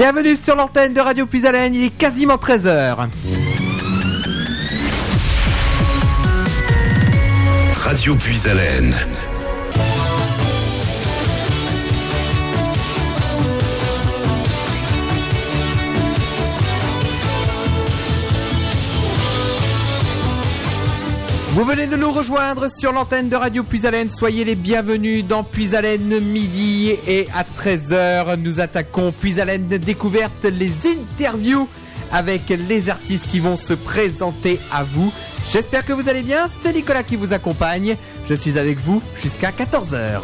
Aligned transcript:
Bienvenue 0.00 0.34
sur 0.34 0.56
l'antenne 0.56 0.94
de 0.94 1.00
Radio 1.00 1.26
Puisalène, 1.26 1.74
il 1.74 1.84
est 1.84 1.90
quasiment 1.90 2.36
13h. 2.36 3.06
Radio 7.84 8.14
Puisalène. 8.14 8.94
Vous 21.52 21.64
venez 21.64 21.88
de 21.88 21.96
nous 21.96 22.12
rejoindre 22.12 22.68
sur 22.70 22.92
l'antenne 22.92 23.28
de 23.28 23.34
Radio 23.34 23.64
Puisalène. 23.64 24.08
Soyez 24.08 24.44
les 24.44 24.54
bienvenus 24.54 25.24
dans 25.24 25.42
Puisalène 25.42 26.20
midi 26.20 26.92
et 27.08 27.26
à 27.34 27.42
13h. 27.42 28.36
Nous 28.36 28.60
attaquons 28.60 29.10
Puisalène 29.10 29.66
découverte 29.66 30.44
les 30.44 30.70
interviews 30.86 31.68
avec 32.12 32.48
les 32.50 32.88
artistes 32.88 33.26
qui 33.28 33.40
vont 33.40 33.56
se 33.56 33.74
présenter 33.74 34.60
à 34.72 34.84
vous. 34.84 35.12
J'espère 35.50 35.84
que 35.84 35.92
vous 35.92 36.08
allez 36.08 36.22
bien. 36.22 36.46
C'est 36.62 36.72
Nicolas 36.72 37.02
qui 37.02 37.16
vous 37.16 37.32
accompagne. 37.32 37.96
Je 38.28 38.34
suis 38.34 38.56
avec 38.56 38.78
vous 38.78 39.02
jusqu'à 39.20 39.50
14h. 39.50 40.20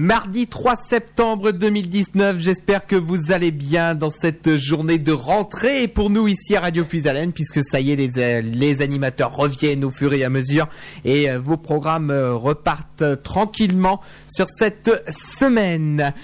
Mardi 0.00 0.46
3 0.46 0.76
septembre 0.76 1.50
2019, 1.50 2.38
j'espère 2.38 2.86
que 2.86 2.96
vous 2.96 3.32
allez 3.32 3.50
bien 3.50 3.94
dans 3.94 4.08
cette 4.08 4.56
journée 4.56 4.96
de 4.96 5.12
rentrée. 5.12 5.88
Pour 5.88 6.08
nous 6.08 6.26
ici 6.26 6.56
à 6.56 6.60
Radio 6.60 6.86
Puisalène 6.86 7.32
puisque 7.32 7.62
ça 7.62 7.80
y 7.80 7.90
est, 7.92 8.40
les, 8.40 8.80
animateurs 8.80 9.36
reviennent 9.36 9.84
au 9.84 9.90
fur 9.90 10.14
et 10.14 10.24
à 10.24 10.30
mesure. 10.30 10.68
Et 11.04 11.30
euh, 11.30 11.38
vos 11.38 11.58
programmes 11.58 12.10
euh, 12.10 12.34
repartent 12.34 13.22
tranquillement 13.22 14.00
sur 14.26 14.46
cette 14.48 14.90
semaine. 15.38 16.14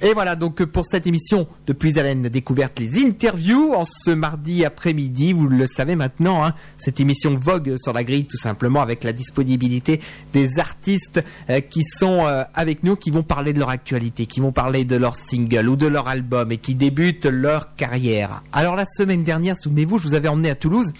Et 0.00 0.14
voilà 0.14 0.36
donc 0.36 0.64
pour 0.64 0.84
cette 0.86 1.08
émission 1.08 1.48
de 1.66 1.72
Puisalène 1.72 2.28
découverte 2.28 2.78
les 2.78 3.04
interviews 3.04 3.74
en 3.74 3.84
ce 3.84 4.12
mardi 4.12 4.64
après-midi, 4.64 5.32
vous 5.32 5.48
le 5.48 5.66
savez 5.66 5.96
maintenant, 5.96 6.44
hein, 6.44 6.54
cette 6.76 7.00
émission 7.00 7.36
vogue 7.36 7.74
sur 7.78 7.92
la 7.92 8.04
grille 8.04 8.26
tout 8.26 8.36
simplement 8.36 8.80
avec 8.80 9.02
la 9.02 9.12
disponibilité 9.12 10.00
des 10.32 10.60
artistes 10.60 11.24
euh, 11.50 11.58
qui 11.58 11.82
sont 11.82 12.28
euh, 12.28 12.44
avec 12.54 12.84
nous, 12.84 12.94
qui 12.94 13.10
vont 13.10 13.24
parler 13.24 13.52
de 13.52 13.58
leur 13.58 13.70
actualité, 13.70 14.26
qui 14.26 14.38
vont 14.38 14.52
parler 14.52 14.84
de 14.84 14.94
leur 14.94 15.16
single 15.16 15.68
ou 15.68 15.74
de 15.74 15.88
leur 15.88 16.06
album 16.06 16.52
et 16.52 16.58
qui 16.58 16.76
débutent 16.76 17.26
leur 17.26 17.74
carrière. 17.74 18.44
Alors 18.52 18.76
la 18.76 18.84
semaine 18.84 19.24
dernière, 19.24 19.56
souvenez-vous, 19.56 19.98
je 19.98 20.06
vous 20.06 20.14
avais 20.14 20.28
emmené 20.28 20.50
à 20.50 20.54
Toulouse 20.54 20.92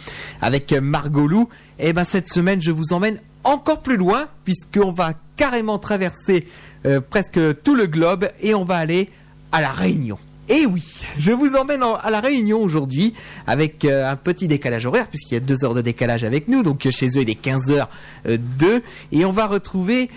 avec 0.43 0.73
Margot 0.73 1.29
Lou. 1.29 1.49
Et 1.79 1.93
ben 1.93 2.03
cette 2.03 2.29
semaine, 2.29 2.61
je 2.61 2.73
vous 2.73 2.93
emmène 2.93 3.21
encore 3.45 3.83
plus 3.83 3.97
loin 3.97 4.27
puisqu'on 4.45 4.93
va 4.93 5.13
carrément 5.37 5.79
traverser 5.79 6.47
euh, 6.87 7.01
presque 7.01 7.41
tout 7.63 7.75
le 7.75 7.87
globe 7.87 8.29
et 8.41 8.55
on 8.55 8.65
va 8.65 8.77
aller 8.77 9.09
à 9.53 9.61
la 9.61 9.71
Réunion. 9.71 10.19
Et 10.51 10.65
oui, 10.65 10.83
je 11.19 11.31
vous 11.31 11.55
emmène 11.57 11.83
à 11.83 12.11
la 12.11 12.21
Réunion 12.21 12.61
aujourd'hui 12.63 13.13
avec 13.47 13.85
euh, 13.85 14.11
un 14.11 14.17
petit 14.17 14.49
décalage 14.49 14.87
horaire 14.87 15.07
puisqu'il 15.09 15.35
y 15.35 15.37
a 15.37 15.41
deux 15.41 15.63
heures 15.65 15.75
de 15.75 15.83
décalage 15.83 16.25
avec 16.25 16.49
nous. 16.49 16.63
Donc 16.63 16.87
euh, 16.87 16.91
chez 16.91 17.09
eux 17.09 17.23
il 17.23 17.31
est 17.31 17.43
15h 17.45 17.87
2 18.27 18.83
et 19.13 19.25
on 19.25 19.33
va 19.33 19.47
retrouver 19.47 20.09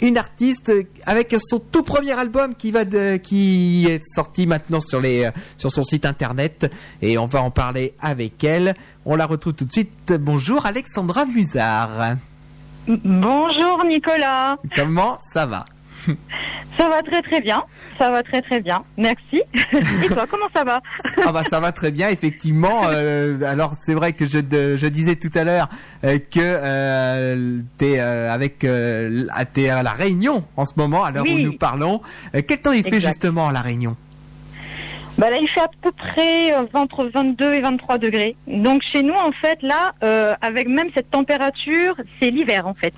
une 0.00 0.16
artiste 0.16 0.72
avec 1.06 1.34
son 1.44 1.58
tout 1.58 1.82
premier 1.82 2.12
album 2.12 2.54
qui 2.54 2.70
va 2.70 2.84
de- 2.84 3.16
qui 3.16 3.86
est 3.88 4.00
sorti 4.14 4.46
maintenant 4.46 4.80
sur 4.80 5.00
les 5.00 5.24
euh, 5.24 5.30
sur 5.56 5.72
son 5.72 5.82
site 5.84 6.04
internet 6.04 6.70
et 7.02 7.16
on 7.18 7.26
va 7.26 7.42
en 7.42 7.50
parler 7.50 7.94
avec 8.00 8.44
elle. 8.44 8.74
On 9.06 9.16
la 9.16 9.26
retrouve 9.26 9.54
tout 9.54 9.64
de 9.64 9.72
suite. 9.72 10.12
Bonjour 10.20 10.66
Alexandra 10.66 11.24
Musard. 11.26 12.16
Bonjour 12.88 13.84
Nicolas, 13.86 14.56
Comment 14.74 15.18
ça 15.32 15.46
va 15.46 15.64
ça 16.78 16.88
va 16.88 17.02
très 17.02 17.20
très 17.20 17.40
bien, 17.42 17.64
ça 17.98 18.08
va 18.10 18.22
très 18.22 18.40
très 18.40 18.60
bien, 18.62 18.82
merci. 18.96 19.42
Et 20.04 20.06
toi, 20.06 20.24
comment 20.30 20.46
ça 20.54 20.64
va 20.64 20.80
Ah 21.26 21.32
bah 21.32 21.42
ça 21.50 21.60
va 21.60 21.72
très 21.72 21.90
bien 21.90 22.08
effectivement. 22.08 22.82
Euh, 22.86 23.42
alors 23.44 23.74
c'est 23.78 23.92
vrai 23.94 24.12
que 24.14 24.24
je, 24.24 24.38
de- 24.38 24.76
je 24.76 24.86
disais 24.86 25.16
tout 25.16 25.28
à 25.36 25.44
l'heure 25.44 25.68
euh, 26.04 26.18
que 26.18 26.38
euh, 26.40 27.58
t'es 27.76 27.98
avec 27.98 28.64
à- 28.64 29.44
t'es 29.44 29.68
à 29.68 29.82
la 29.82 29.90
Réunion 29.90 30.44
en 30.56 30.64
ce 30.64 30.72
moment 30.76 31.04
à 31.04 31.10
l'heure 31.10 31.24
Oui. 31.24 31.34
où 31.44 31.50
nous 31.50 31.58
parlons. 31.58 32.00
Quel 32.46 32.60
temps 32.60 32.72
il 32.72 32.84
fait 32.84 33.00
justement 33.00 33.48
à 33.48 33.52
la 33.52 33.60
Réunion 33.60 33.96
Bah 35.18 35.30
là, 35.30 35.38
il 35.38 35.48
fait 35.48 35.60
à 35.60 35.68
peu 35.82 35.90
près 35.90 36.52
euh, 36.52 36.64
entre 36.74 37.04
22 37.04 37.54
et 37.54 37.60
23 37.60 37.98
degrés. 37.98 38.36
Donc 38.46 38.82
chez 38.82 39.02
nous, 39.02 39.14
en 39.14 39.32
fait, 39.32 39.60
là, 39.62 39.90
euh, 40.04 40.34
avec 40.40 40.68
même 40.68 40.90
cette 40.94 41.10
température, 41.10 41.96
c'est 42.20 42.30
l'hiver 42.30 42.66
en 42.66 42.74
fait. 42.74 42.94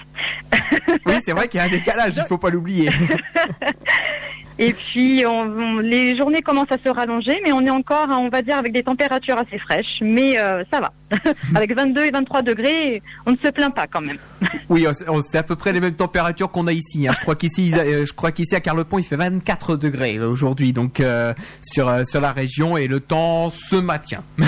Oui 1.07 1.15
c'est 1.25 1.33
vrai 1.33 1.49
qu'il 1.49 1.59
y 1.59 1.63
a 1.63 1.67
un 1.67 1.71
décalage, 1.71 2.15
il 2.17 2.23
faut 2.25 2.39
pas 2.39 2.51
l'oublier. 2.51 2.91
Et 4.63 4.75
puis 4.75 5.25
on, 5.27 5.41
on- 5.41 5.79
les 5.79 6.17
journées 6.19 6.43
commencent 6.43 6.71
à 6.71 6.77
se 6.85 6.89
rallonger, 6.91 7.41
mais 7.43 7.51
on 7.53 7.63
est 7.63 7.71
encore, 7.71 8.09
on 8.11 8.29
va 8.29 8.43
dire, 8.43 8.59
avec 8.59 8.73
des 8.75 8.83
températures 8.83 9.39
assez 9.39 9.59
fraîches. 9.59 9.99
Mais 10.03 10.39
euh, 10.39 10.63
ça 10.71 10.81
va. 10.81 10.93
avec 11.57 11.75
22 11.75 12.05
et 12.05 12.11
23 12.11 12.43
degrés, 12.43 13.03
on 13.27 13.33
ne 13.33 13.37
se 13.39 13.49
plaint 13.49 13.75
pas 13.75 13.87
quand 13.87 14.01
même. 14.03 14.19
Oui, 14.69 14.87
c'est 15.29 15.39
à 15.39 15.43
peu 15.43 15.57
près 15.57 15.73
les 15.73 15.81
mêmes 15.81 15.97
températures 15.97 16.49
qu'on 16.53 16.69
a 16.69 16.73
ici. 16.73 17.09
hein. 17.09 17.13
Je 17.17 17.21
crois 17.23 17.35
qu'ici, 17.35 17.73
euh, 17.77 18.07
je 18.07 18.13
crois 18.13 18.31
qu'ici 18.31 18.55
à 18.55 18.61
Carlepont, 18.61 18.99
il 18.99 19.03
fait 19.05 19.17
24 19.17 19.75
degrés 19.77 20.17
euh, 20.19 20.29
aujourd'hui, 20.29 20.73
donc 20.73 21.01
euh, 21.01 21.35
sur 21.61 22.07
sur 22.07 22.21
la 22.21 22.31
région 22.31 22.77
et 22.77 22.87
le 22.87 23.01
temps 23.01 23.51
se 23.51 23.75
maintient. 23.75 24.23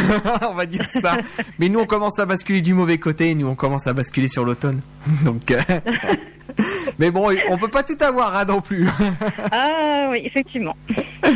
on 0.48 0.54
va 0.54 0.66
dire 0.66 0.86
ça. 1.02 1.16
Mais 1.58 1.68
nous, 1.68 1.80
on 1.80 1.86
commence 1.86 2.20
à 2.20 2.26
basculer 2.26 2.60
du 2.60 2.72
mauvais 2.74 2.98
côté. 2.98 3.34
Nous, 3.34 3.48
on 3.48 3.56
commence 3.56 3.88
à 3.88 3.94
basculer 3.94 4.28
sur 4.28 4.44
l'automne. 4.44 4.80
Donc, 5.24 5.50
euh, 5.50 5.56
mais 6.98 7.10
bon, 7.10 7.28
on 7.50 7.56
peut 7.58 7.68
pas 7.68 7.82
tout 7.82 7.96
avoir 8.00 8.36
hein, 8.36 8.44
non 8.44 8.60
plus. 8.60 8.88
Ah 9.54 10.08
oui, 10.10 10.20
effectivement. 10.24 10.76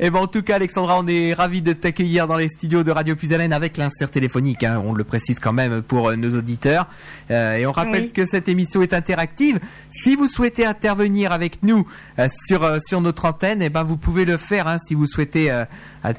Et 0.00 0.10
ben 0.10 0.18
en 0.20 0.26
tout 0.26 0.42
cas, 0.42 0.56
Alexandra, 0.56 0.98
on 0.98 1.06
est 1.06 1.32
ravis 1.34 1.62
de 1.62 1.72
t'accueillir 1.72 2.26
dans 2.26 2.36
les 2.36 2.48
studios 2.48 2.82
de 2.82 2.90
Radio 2.90 3.14
Puisalène 3.16 3.52
avec 3.52 3.76
l'insert 3.76 4.10
téléphonique. 4.10 4.64
hein. 4.64 4.82
on 4.84 4.92
le 4.92 5.04
précise 5.04 5.38
quand 5.38 5.52
même 5.52 5.82
pour 5.82 6.08
euh, 6.08 6.16
nos 6.16 6.36
auditeurs. 6.36 6.86
Euh, 7.30 7.56
et 7.56 7.66
on 7.66 7.72
rappelle 7.72 8.04
Oui. 8.04 8.10
que 8.12 8.26
cette 8.26 8.48
émission 8.48 8.82
est 8.82 8.92
interactive. 8.92 9.60
Si 9.90 10.16
vous 10.16 10.26
souhaitez 10.26 10.66
intervenir 10.66 11.32
avec 11.32 11.62
nous 11.62 11.86
euh, 12.18 12.28
sur 12.46 12.80
sur 12.80 13.00
notre 13.00 13.24
antenne, 13.24 13.62
et 13.62 13.70
ben 13.70 13.82
vous 13.84 13.96
pouvez 13.96 14.24
le 14.24 14.36
faire. 14.36 14.68
hein, 14.68 14.78
si 14.78 14.94
vous 14.94 15.06
souhaitez 15.06 15.50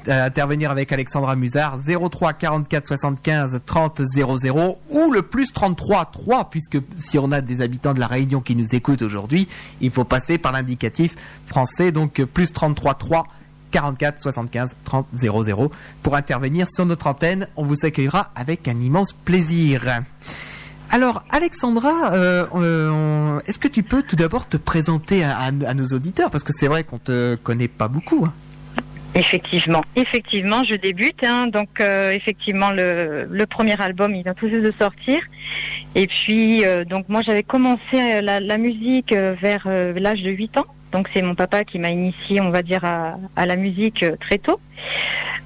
intervenir 0.06 0.70
avec 0.70 0.90
Alexandra 0.92 1.36
Musard, 1.36 1.78
03 2.10 2.32
44 2.32 2.86
75 2.88 3.60
30 3.64 4.00
00 4.14 4.78
ou 4.90 5.12
le 5.12 5.22
plus 5.22 5.52
33 5.52 6.06
3 6.06 6.50
puisque 6.50 6.78
si 6.98 7.18
on 7.18 7.30
a 7.32 7.40
des 7.40 7.60
habitants 7.60 7.94
de 7.94 8.00
la 8.00 8.06
Réunion 8.06 8.35
qui 8.40 8.54
nous 8.54 8.74
écoutent 8.74 9.02
aujourd'hui, 9.02 9.48
il 9.80 9.90
faut 9.90 10.04
passer 10.04 10.38
par 10.38 10.52
l'indicatif 10.52 11.14
français 11.46 11.92
donc 11.92 12.22
plus 12.24 12.52
33 12.52 12.94
3 12.94 13.26
44 13.70 14.22
75 14.22 14.76
30 14.84 15.06
00 15.14 15.70
pour 16.02 16.16
intervenir 16.16 16.68
sur 16.68 16.86
notre 16.86 17.06
antenne. 17.06 17.48
On 17.56 17.64
vous 17.64 17.84
accueillera 17.84 18.30
avec 18.34 18.68
un 18.68 18.80
immense 18.80 19.12
plaisir. 19.12 20.02
Alors, 20.90 21.24
Alexandra, 21.30 22.12
euh, 22.12 22.46
euh, 22.54 23.40
est-ce 23.46 23.58
que 23.58 23.68
tu 23.68 23.82
peux 23.82 24.02
tout 24.02 24.16
d'abord 24.16 24.48
te 24.48 24.56
présenter 24.56 25.24
à, 25.24 25.50
nos 25.50 25.86
auditeurs? 25.88 26.30
Parce 26.30 26.44
que 26.44 26.52
c'est 26.56 26.68
vrai 26.68 26.84
qu'on 26.84 26.98
te 26.98 27.34
connaît 27.34 27.68
pas 27.68 27.88
beaucoup. 27.88 28.24
hein. 28.24 28.32
Effectivement, 29.16 29.82
effectivement, 29.96 30.62
je 30.62 30.74
débute. 30.74 31.24
hein. 31.24 31.46
donc, 31.46 31.80
euh, 31.80 32.10
effectivement, 32.10 32.70
le, 32.70 33.44
premier 33.46 33.80
album, 33.80 34.14
il 34.14 34.22
vient 34.22 34.34
tout 34.34 34.48
juste 34.48 34.62
de 34.62 34.74
sortir. 34.78 35.22
Et 35.94 36.06
puis, 36.06 36.66
euh, 36.66 36.84
donc, 36.84 37.08
moi, 37.08 37.22
j'avais 37.22 37.42
commencé 37.42 37.80
euh, 37.94 38.20
la, 38.20 38.58
musique 38.58 39.14
vers 39.14 39.66
l'âge 39.66 40.22
de 40.22 40.30
8 40.30 40.58
ans. 40.58 40.66
Donc, 40.92 41.08
c'est 41.14 41.22
mon 41.22 41.34
papa 41.34 41.64
qui 41.64 41.78
m'a 41.78 41.90
initié, 41.90 42.42
on 42.42 42.50
va 42.50 42.62
dire, 42.62 42.84
à, 42.84 43.46
la 43.46 43.56
musique 43.56 44.04
très 44.20 44.36
tôt. 44.36 44.60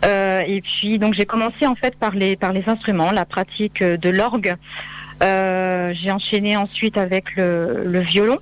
Et 0.03 0.63
puis, 0.63 0.99
donc, 0.99 1.15
j'ai 1.15 1.27
commencé 1.27 1.65
en 1.67 1.77
fait 1.77 1.95
par 1.97 2.17
les 2.17 2.35
par 2.35 2.53
les 2.53 2.69
instruments, 2.69 3.13
la 3.13 3.25
pratique 3.25 3.83
de 3.85 4.11
l'orgue. 4.11 4.57
J'ai 5.21 6.11
enchaîné 6.11 6.57
ensuite 6.57 6.97
avec 6.97 7.37
le 7.37 8.01
violon. 8.01 8.39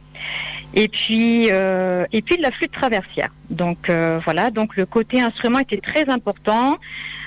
Et 0.75 0.89
puis, 0.89 1.49
euh, 1.51 2.05
et 2.13 2.23
puis 2.23 2.37
de 2.37 2.43
la 2.43 2.51
flûte 2.51 2.73
traversière. 2.73 3.31
Donc 3.51 3.89
euh, 3.89 4.21
voilà, 4.25 4.51
donc 4.51 4.77
le 4.77 4.85
côté 4.85 5.21
instrument 5.21 5.61
était 5.61 5.81
très 5.81 6.09
important. 6.09 6.79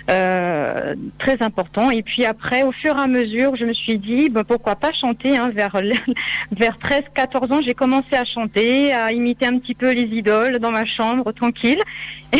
euh, 0.09 0.95
très 1.19 1.41
important. 1.41 1.91
Et 1.91 2.03
puis 2.03 2.25
après, 2.25 2.63
au 2.63 2.71
fur 2.71 2.97
et 2.97 2.99
à 2.99 3.07
mesure, 3.07 3.55
je 3.55 3.65
me 3.65 3.73
suis 3.73 3.97
dit, 3.97 4.29
bah, 4.29 4.43
pourquoi 4.43 4.75
pas 4.75 4.91
chanter. 4.91 5.37
Hein, 5.37 5.51
vers 5.53 5.75
vers 6.51 6.77
13-14 6.77 7.53
ans, 7.53 7.61
j'ai 7.63 7.73
commencé 7.73 8.15
à 8.15 8.25
chanter, 8.25 8.93
à 8.93 9.11
imiter 9.11 9.45
un 9.45 9.57
petit 9.59 9.75
peu 9.75 9.91
les 9.91 10.03
idoles 10.03 10.59
dans 10.59 10.71
ma 10.71 10.85
chambre, 10.85 11.31
tranquille. 11.31 11.81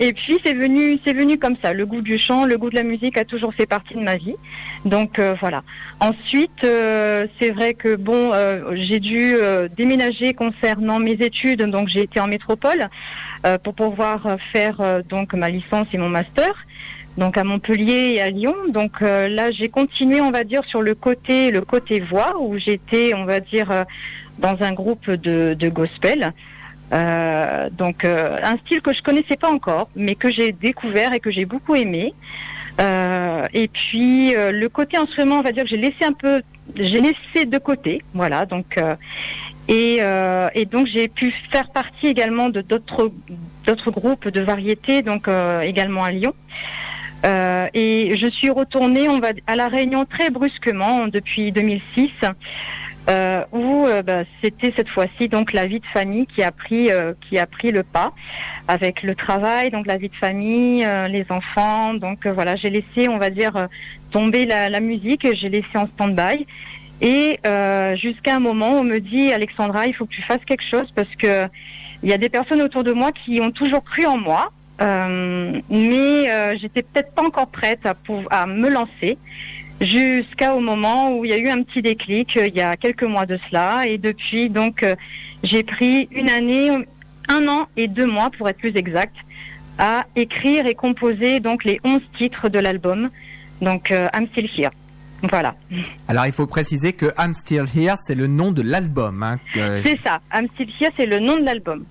et 0.00 0.12
puis 0.12 0.38
c'est 0.44 0.52
venu, 0.52 0.98
c'est 1.04 1.14
venu 1.14 1.38
comme 1.38 1.56
ça. 1.62 1.72
Le 1.72 1.86
goût 1.86 2.02
du 2.02 2.18
chant, 2.18 2.44
le 2.44 2.58
goût 2.58 2.70
de 2.70 2.74
la 2.74 2.82
musique 2.82 3.16
a 3.16 3.24
toujours 3.24 3.54
fait 3.54 3.66
partie 3.66 3.94
de 3.94 4.00
ma 4.00 4.16
vie. 4.16 4.36
Donc 4.84 5.18
euh, 5.18 5.34
voilà. 5.40 5.62
Ensuite, 6.00 6.64
euh, 6.64 7.26
c'est 7.40 7.50
vrai 7.50 7.74
que 7.74 7.96
bon, 7.96 8.32
j'ai 8.74 9.00
dû 9.00 9.34
déménager 9.84 10.34
concernant 10.34 10.98
mes 10.98 11.12
études, 11.12 11.62
donc 11.62 11.88
j'ai 11.88 12.02
été 12.02 12.20
en 12.20 12.26
métropole 12.26 12.88
pour 13.62 13.74
pouvoir 13.74 14.38
faire 14.52 15.02
donc 15.08 15.34
ma 15.34 15.50
licence 15.50 15.86
et 15.92 15.98
mon 15.98 16.08
master 16.08 16.54
donc 17.16 17.38
à 17.38 17.44
Montpellier 17.44 18.14
et 18.14 18.22
à 18.22 18.30
Lyon. 18.30 18.54
Donc 18.68 19.02
euh, 19.02 19.28
là, 19.28 19.50
j'ai 19.50 19.68
continué, 19.68 20.20
on 20.20 20.30
va 20.30 20.44
dire, 20.44 20.64
sur 20.64 20.82
le 20.82 20.94
côté 20.94 21.50
le 21.50 21.60
côté 21.62 22.00
voix 22.00 22.40
où 22.40 22.58
j'étais, 22.58 23.14
on 23.14 23.24
va 23.24 23.40
dire, 23.40 23.70
euh, 23.70 23.84
dans 24.38 24.56
un 24.62 24.72
groupe 24.72 25.10
de, 25.10 25.54
de 25.58 25.68
gospel. 25.68 26.32
Euh, 26.92 27.70
donc 27.70 28.04
un 28.04 28.56
style 28.58 28.80
que 28.80 28.92
je 28.92 29.02
connaissais 29.02 29.36
pas 29.36 29.50
encore, 29.50 29.88
mais 29.96 30.14
que 30.14 30.30
j'ai 30.30 30.52
découvert 30.52 31.12
et 31.12 31.20
que 31.20 31.30
j'ai 31.30 31.44
beaucoup 31.44 31.74
aimé. 31.74 32.12
et 32.78 33.68
puis 33.68 34.34
le 34.34 34.66
côté 34.68 34.96
instrument, 34.96 35.38
on 35.38 35.42
va 35.42 35.52
dire, 35.52 35.64
que 35.64 35.70
j'ai 35.70 35.78
laissé 35.78 36.04
un 36.04 36.12
peu, 36.12 36.42
j'ai 36.76 37.00
laissé 37.00 37.46
de 37.46 37.58
côté, 37.58 38.02
voilà. 38.12 38.44
Donc 38.44 38.78
et, 39.68 40.00
et 40.54 40.64
donc 40.66 40.86
j'ai 40.86 41.08
pu 41.08 41.32
faire 41.50 41.70
partie 41.70 42.06
également 42.06 42.48
de 42.50 42.60
d'autres 42.60 43.12
d'autres 43.64 43.90
groupes 43.90 44.28
de 44.28 44.40
variétés, 44.40 45.02
donc 45.02 45.28
également 45.62 46.04
à 46.04 46.12
Lyon. 46.12 46.34
Euh, 47.24 47.68
et 47.72 48.16
je 48.16 48.26
suis 48.28 48.50
retournée, 48.50 49.08
on 49.08 49.18
va 49.18 49.28
à 49.46 49.56
la 49.56 49.68
Réunion 49.68 50.04
très 50.04 50.28
brusquement 50.28 51.08
depuis 51.08 51.52
2006, 51.52 52.10
euh, 53.08 53.44
où 53.52 53.86
euh, 53.86 54.02
bah, 54.02 54.24
c'était 54.42 54.74
cette 54.76 54.88
fois-ci 54.88 55.28
donc 55.28 55.52
la 55.52 55.66
vie 55.66 55.80
de 55.80 55.86
famille 55.86 56.26
qui 56.26 56.42
a 56.42 56.52
pris 56.52 56.90
qui 57.22 57.38
a 57.38 57.46
pris 57.46 57.70
le 57.70 57.82
pas 57.82 58.12
avec 58.68 59.02
le 59.02 59.14
travail, 59.14 59.70
donc 59.70 59.86
la 59.86 59.96
vie 59.96 60.10
de 60.10 60.16
famille, 60.16 60.86
les 61.08 61.24
enfants. 61.30 61.94
Donc 61.94 62.26
voilà, 62.26 62.56
j'ai 62.56 62.70
laissé, 62.70 63.08
on 63.08 63.18
va 63.18 63.30
dire, 63.30 63.68
tomber 64.10 64.44
la, 64.44 64.68
la 64.68 64.80
musique, 64.80 65.26
j'ai 65.34 65.48
laissé 65.48 65.76
en 65.76 65.86
stand-by. 65.86 66.46
Et 67.06 67.38
jusqu'à 67.96 68.36
un 68.36 68.40
moment, 68.40 68.80
on 68.80 68.82
me 68.82 68.98
dit 68.98 69.30
Alexandra, 69.30 69.86
il 69.86 69.94
faut 69.94 70.06
que 70.06 70.14
tu 70.14 70.22
fasses 70.22 70.44
quelque 70.46 70.64
chose 70.64 70.90
parce 70.96 71.14
que 71.16 71.48
il 72.02 72.10
y 72.10 72.12
a 72.12 72.18
des 72.18 72.28
personnes 72.28 72.60
autour 72.60 72.84
de 72.84 72.92
moi 72.92 73.12
qui 73.12 73.40
ont 73.40 73.50
toujours 73.50 73.82
cru 73.82 74.04
en 74.04 74.18
moi, 74.18 74.52
euh, 74.82 75.60
mais 75.70 76.30
euh, 76.30 76.54
j'étais 76.60 76.82
peut-être 76.82 77.14
pas 77.14 77.22
encore 77.22 77.48
prête 77.48 77.80
à, 77.86 77.94
à 78.30 78.46
me 78.46 78.68
lancer 78.68 79.16
jusqu'au 79.80 80.60
moment 80.60 81.16
où 81.16 81.24
il 81.24 81.30
y 81.30 81.34
a 81.34 81.38
eu 81.38 81.48
un 81.48 81.62
petit 81.62 81.80
déclic 81.80 82.36
euh, 82.36 82.46
il 82.46 82.54
y 82.54 82.60
a 82.60 82.76
quelques 82.76 83.04
mois 83.04 83.24
de 83.24 83.38
cela. 83.48 83.86
Et 83.86 83.96
depuis 83.96 84.50
donc 84.50 84.84
j'ai 85.42 85.62
pris 85.62 86.08
une 86.12 86.28
année, 86.28 86.70
un 87.28 87.48
an 87.48 87.68
et 87.76 87.88
deux 87.88 88.06
mois 88.06 88.30
pour 88.30 88.48
être 88.50 88.58
plus 88.58 88.76
exact 88.76 89.16
à 89.78 90.04
écrire 90.14 90.66
et 90.66 90.74
composer 90.74 91.40
donc 91.40 91.64
les 91.64 91.80
onze 91.84 92.02
titres 92.18 92.50
de 92.50 92.58
l'album. 92.58 93.10
Donc 93.62 93.90
I'm 93.90 94.26
Still 94.32 94.48
Here. 94.54 94.70
Voilà. 95.30 95.54
Alors 96.08 96.26
il 96.26 96.32
faut 96.32 96.46
préciser 96.46 96.92
que 96.92 97.06
I'm 97.18 97.34
Still 97.34 97.66
Here 97.74 97.96
c'est 98.04 98.14
le 98.14 98.26
nom 98.26 98.52
de 98.52 98.62
l'album. 98.62 99.22
Hein, 99.22 99.38
C'est 99.54 99.98
ça. 100.04 100.20
I'm 100.32 100.48
Still 100.54 100.70
Here 100.80 100.90
c'est 100.96 101.06
le 101.06 101.20
nom 101.20 101.36
de 101.38 101.44
l'album. 101.44 101.84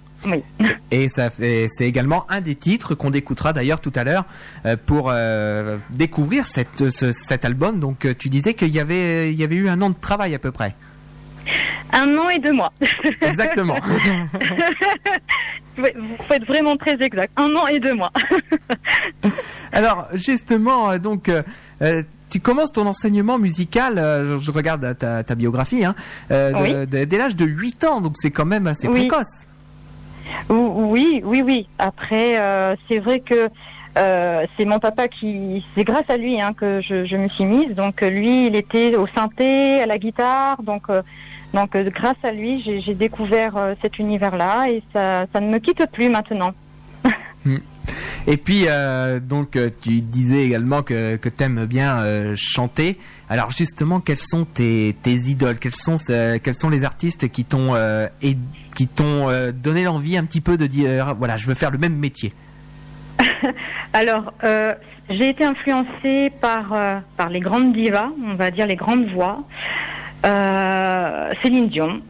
Et 0.92 1.10
ça 1.10 1.30
fait, 1.30 1.68
c'est 1.70 1.86
également 1.86 2.26
un 2.30 2.42
des 2.42 2.56
titres 2.56 2.96
qu'on 2.96 3.12
écoutera 3.12 3.54
d'ailleurs 3.54 3.80
tout 3.82 3.94
à 3.96 4.04
l'heure 4.04 4.26
euh, 4.66 4.76
pour 4.84 5.10
euh, 5.10 5.78
découvrir 5.92 6.48
cette, 6.48 6.90
cet 6.90 7.46
album. 7.46 7.80
Donc 7.80 8.06
euh, 8.06 8.14
tu 8.18 8.30
disais 8.30 8.54
qu'il 8.54 8.70
y 8.70 8.80
avait, 8.80 9.32
il 9.32 9.40
y 9.40 9.44
avait 9.44 9.56
eu 9.56 9.70
un 9.70 9.82
an 9.82 9.90
de 9.90 9.96
travail 10.00 10.36
à 10.36 10.40
peu 10.40 10.52
près. 10.52 10.76
Un 11.92 12.18
an 12.18 12.30
et 12.30 12.40
deux 12.40 12.54
mois. 12.54 12.72
Exactement. 13.22 13.76
Vous 15.76 16.18
faites 16.28 16.46
vraiment 16.46 16.78
très 16.78 17.02
exact. 17.02 17.32
Un 17.36 17.56
an 17.56 17.68
et 17.68 17.80
deux 17.80 17.96
mois. 17.96 18.12
Alors 19.72 20.08
justement, 20.14 20.98
donc 20.98 21.30
tu 22.34 22.40
commences 22.40 22.72
ton 22.72 22.88
enseignement 22.88 23.38
musical, 23.38 23.96
je, 24.40 24.52
regarde 24.52 24.98
ta, 24.98 25.24
ta 25.24 25.36
biographie, 25.36 25.86
hein, 25.86 25.94
dès 26.30 27.18
l'âge 27.18 27.36
de 27.36 27.46
8 27.46 27.84
ans, 27.84 28.02
donc 28.02 28.14
c'est 28.16 28.32
quand 28.32 28.46
même 28.46 28.66
assez 28.66 28.88
précoce. 28.88 29.46
Oui, 30.50 31.22
oui, 31.24 31.42
oui. 31.42 31.68
Après, 31.80 32.40
euh, 32.40 32.76
c'est 32.88 33.00
vrai 33.00 33.20
que 33.20 33.50
euh, 33.98 34.46
c'est 34.58 34.66
mon 34.66 34.80
papa 34.80 35.08
qui, 35.08 35.64
c'est 35.76 35.84
grâce 35.84 36.10
à 36.10 36.18
lui 36.18 36.42
hein, 36.42 36.54
que 36.54 36.82
je, 36.82 37.16
me 37.16 37.28
suis 37.28 37.46
mise. 37.46 37.76
Donc 37.76 38.02
lui, 38.02 38.48
il 38.48 38.56
était 38.56 38.96
au 38.96 39.08
synthé, 39.08 39.82
à 39.82 39.86
la 39.86 39.98
guitare. 39.98 40.62
Donc, 40.64 40.84
euh, 40.90 41.02
donc 41.54 41.78
grâce 41.78 42.18
à 42.24 42.32
lui, 42.32 42.64
j'ai 42.64 42.94
découvert 42.96 43.76
cet 43.82 44.00
univers-là 44.00 44.70
et 44.70 44.82
ça, 44.92 45.28
ça 45.32 45.40
ne 45.40 45.50
me 45.50 45.60
quitte 45.60 45.86
plus 45.92 46.10
maintenant. 46.10 46.54
Et 48.26 48.38
puis, 48.38 48.68
donc, 49.22 49.58
tu 49.82 50.02
disais 50.02 50.44
également 50.46 50.82
que, 50.82 51.18
que 51.18 51.28
tu 51.28 51.44
aimes 51.44 51.66
bien 51.66 52.34
chanter. 52.36 52.98
Alors, 53.30 53.52
justement, 53.52 54.00
quels 54.00 54.18
sont 54.18 54.46
tes, 54.46 54.96
tes 55.02 55.16
idoles? 55.16 55.60
Quels 55.60 55.76
sont, 55.76 55.98
quels 55.98 56.56
sont 56.56 56.70
les 56.70 56.86
artistes 56.86 57.30
qui 57.30 57.44
t'ont 57.44 57.76
qui 58.74 58.90
euh, 59.02 59.52
donné 59.52 59.84
l'envie 59.84 60.18
un 60.18 60.26
petit 60.26 60.42
peu 60.42 60.58
de 60.58 60.66
dire 60.66 61.16
voilà, 61.16 61.38
je 61.38 61.48
veux 61.48 61.54
faire 61.54 61.72
le 61.72 61.78
même 61.78 61.96
métier? 61.96 62.34
Alors, 63.94 64.34
euh, 64.44 64.74
j'ai 65.10 65.30
été 65.30 65.44
influencée 65.44 66.32
par, 66.42 66.74
euh, 66.74 67.00
par 67.18 67.30
les 67.30 67.40
grandes 67.40 67.74
divas, 67.74 68.10
on 68.26 68.36
va 68.36 68.52
dire 68.52 68.68
les 68.68 68.76
grandes 68.76 69.08
voix. 69.10 69.44
Céline 70.24 71.68
Dion, 71.68 72.02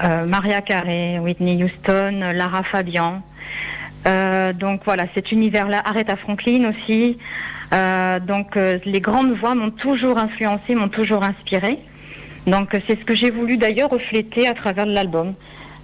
Maria 0.00 0.62
Carey, 0.62 1.18
Whitney 1.18 1.64
Houston, 1.64 2.32
Lara 2.32 2.62
Fabian. 2.62 3.22
Donc 4.06 4.82
voilà, 4.84 5.06
cet 5.14 5.32
univers-là, 5.32 5.82
Aretha 5.84 6.16
Franklin 6.16 6.70
aussi. 6.70 7.18
donc 8.26 8.56
les 8.56 9.00
grandes 9.00 9.32
voix 9.32 9.54
m'ont 9.54 9.70
toujours 9.70 10.18
influencée, 10.18 10.74
m'ont 10.74 10.88
toujours 10.88 11.24
inspirée. 11.24 11.78
Donc 12.46 12.68
c'est 12.86 12.98
ce 12.98 13.04
que 13.04 13.14
j'ai 13.14 13.30
voulu 13.30 13.56
d'ailleurs 13.56 13.90
refléter 13.90 14.46
à 14.46 14.54
travers 14.54 14.86
l'album. 14.86 15.34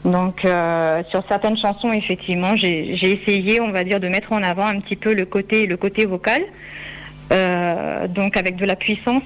Donc 0.05 0.45
euh, 0.45 1.03
sur 1.11 1.25
certaines 1.29 1.57
chansons, 1.57 1.93
effectivement, 1.93 2.57
j'ai 2.57 3.13
essayé, 3.13 3.61
on 3.61 3.71
va 3.71 3.85
dire, 3.85 4.01
de 4.01 4.09
mettre 4.09 4.33
en 4.33 4.43
avant 4.43 4.67
un 4.67 4.81
petit 4.81 4.97
peu 4.97 5.15
le 5.15 5.27
côté 5.27 5.67
le 5.67 5.77
côté 5.77 6.07
vocal, 6.07 6.43
euh, 7.33 8.09
donc 8.09 8.37
avec 8.37 8.57
de 8.57 8.67
la 8.67 8.77
puissance. 8.77 9.23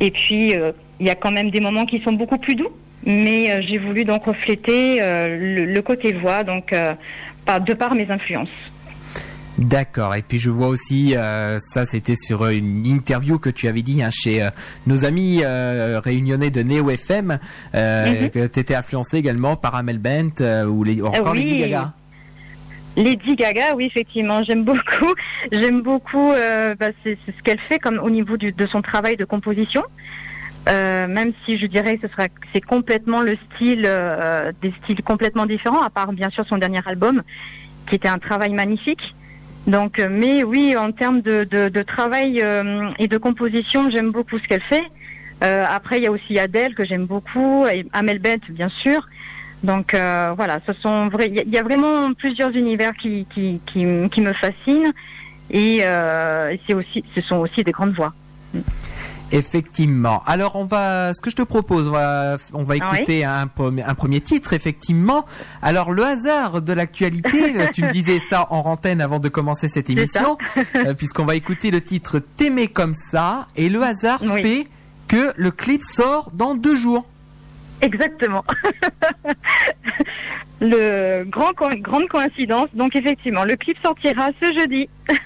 Et 0.00 0.10
puis 0.10 0.54
euh, 0.54 0.72
il 1.00 1.06
y 1.06 1.10
a 1.10 1.16
quand 1.16 1.32
même 1.32 1.50
des 1.50 1.60
moments 1.60 1.86
qui 1.86 2.00
sont 2.00 2.12
beaucoup 2.12 2.38
plus 2.38 2.54
doux, 2.54 2.70
mais 3.04 3.62
j'ai 3.62 3.78
voulu 3.78 4.04
donc 4.04 4.24
refléter 4.24 4.98
le, 5.00 5.64
le, 5.64 5.82
côté 5.82 6.12
voix, 6.12 6.42
donc 6.42 6.70
par, 6.72 6.96
de 7.58 7.74
par 7.74 7.94
mes 7.94 8.10
influences. 8.10 8.48
D'accord. 9.58 10.14
Et 10.14 10.22
puis 10.22 10.38
je 10.38 10.50
vois 10.50 10.68
aussi, 10.68 11.16
euh, 11.16 11.58
ça 11.58 11.84
c'était 11.84 12.14
sur 12.14 12.46
une 12.46 12.86
interview 12.86 13.38
que 13.38 13.50
tu 13.50 13.66
avais 13.66 13.82
dit 13.82 14.02
hein, 14.02 14.10
chez 14.12 14.40
euh, 14.40 14.50
nos 14.86 15.04
amis 15.04 15.40
euh, 15.42 16.00
réunionnais 16.02 16.50
de 16.50 16.62
Neo 16.62 16.90
FM, 16.90 17.38
mhm. 17.74 18.30
que 18.30 18.46
tu 18.46 18.60
étais 18.60 18.76
influencé 18.76 19.16
également 19.16 19.56
par 19.56 19.74
Amel 19.74 19.98
Bent 19.98 20.40
ou, 20.68 20.84
les, 20.84 21.02
encore 21.02 21.34
Lady 21.34 21.58
Gaga. 21.58 21.92
Lady 22.96 23.34
Gaga, 23.34 23.74
oui, 23.76 23.86
effectivement, 23.86 24.42
j'aime 24.44 24.64
beaucoup. 24.64 25.14
J'aime 25.52 25.82
beaucoup, 25.82 26.32
bah, 26.78 26.86
c'est 27.04 27.16
ce 27.26 27.42
qu'elle 27.44 27.60
fait 27.60 27.78
comme 27.78 27.98
au 27.98 28.10
niveau 28.10 28.36
du, 28.36 28.50
de 28.52 28.66
son 28.66 28.82
travail 28.82 29.16
de 29.16 29.24
composition. 29.24 29.82
Même 30.68 31.32
si 31.44 31.58
je 31.58 31.66
dirais 31.66 31.96
que 31.96 32.06
ce 32.06 32.12
sera 32.12 32.28
c'est 32.52 32.60
complètement 32.60 33.22
le 33.22 33.36
style 33.54 33.82
des 34.60 34.72
styles 34.82 35.02
complètement 35.02 35.46
différents 35.46 35.82
à 35.82 35.90
part 35.90 36.12
bien 36.12 36.30
sûr 36.30 36.46
son 36.46 36.58
dernier 36.58 36.80
album 36.86 37.22
qui 37.88 37.94
était 37.94 38.08
un 38.08 38.18
travail 38.18 38.52
magnifique 38.52 39.14
donc, 39.68 39.98
euh, 39.98 40.08
mais 40.10 40.44
oui, 40.44 40.74
en 40.76 40.92
termes 40.92 41.20
de, 41.20 41.82
travail 41.82 42.40
euh, 42.40 42.90
et 42.98 43.06
de 43.06 43.18
composition, 43.18 43.90
j'aime 43.90 44.12
beaucoup 44.12 44.38
ce 44.38 44.48
qu'elle 44.48 44.62
fait. 44.62 44.84
Euh, 45.44 45.64
après, 45.68 45.98
il 45.98 46.04
y 46.04 46.06
a 46.06 46.10
aussi 46.10 46.38
Adèle 46.38 46.74
que 46.74 46.86
j'aime 46.86 47.04
beaucoup, 47.04 47.66
et 47.66 47.84
Amel 47.92 48.18
bien 48.48 48.70
sûr. 48.70 49.06
Donc 49.62 49.92
voilà, 49.92 50.60
ce 50.66 50.72
sont. 50.72 51.10
Il 51.20 51.34
y, 51.34 51.58
a 51.58 51.62
vraiment 51.62 52.14
plusieurs 52.14 52.56
univers 52.56 52.94
qui 52.94 53.26
qui, 53.34 53.60
qui, 53.66 53.84
qui 54.10 54.20
me 54.20 54.32
fascinent 54.32 54.92
et 55.50 55.82
c'est 56.66 56.74
aussi, 56.74 57.04
ce 57.14 57.20
sont 57.20 57.36
aussi 57.36 57.64
des 57.64 57.72
grandes 57.72 57.94
voix. 57.94 58.14
Effectivement. 59.32 60.22
Alors 60.26 60.56
on 60.56 60.64
va, 60.64 61.12
ce 61.12 61.20
que 61.20 61.30
je 61.30 61.36
te 61.36 61.42
propose, 61.42 61.88
on 61.88 61.92
va, 61.92 62.36
on 62.52 62.64
va 62.64 62.76
écouter 62.76 63.24
un, 63.24 63.42
un, 63.42 63.94
premier 63.94 64.20
titre. 64.20 64.52
Effectivement. 64.52 65.26
Alors 65.62 65.92
le 65.92 66.02
hasard 66.02 66.62
de 66.62 66.72
l'actualité, 66.72 67.68
tu 67.72 67.82
me 67.82 67.90
disais 67.90 68.20
ça 68.20 68.46
en 68.50 68.60
antenne 68.60 69.00
avant 69.00 69.18
de 69.18 69.28
commencer 69.28 69.68
cette 69.68 69.90
émission, 69.90 70.38
euh, 70.74 70.94
puisqu'on 70.94 71.24
va 71.24 71.36
écouter 71.36 71.70
le 71.70 71.80
titre 71.80 72.18
T'aimer 72.18 72.68
comme 72.68 72.94
ça, 72.94 73.46
et 73.56 73.68
le 73.68 73.82
hasard 73.82 74.20
fait 74.20 74.66
que 75.08 75.32
le 75.36 75.50
clip 75.50 75.82
sort 75.82 76.30
dans 76.32 76.54
deux 76.54 76.76
jours. 76.76 77.06
Exactement. 77.80 78.44
le 80.60 81.24
grand 81.24 81.52
grande 81.52 82.08
coïncidence. 82.08 82.68
Donc 82.74 82.96
effectivement, 82.96 83.44
le 83.44 83.56
clip 83.56 83.78
sortira 83.82 84.30
ce 84.40 84.58
jeudi. 84.58 84.88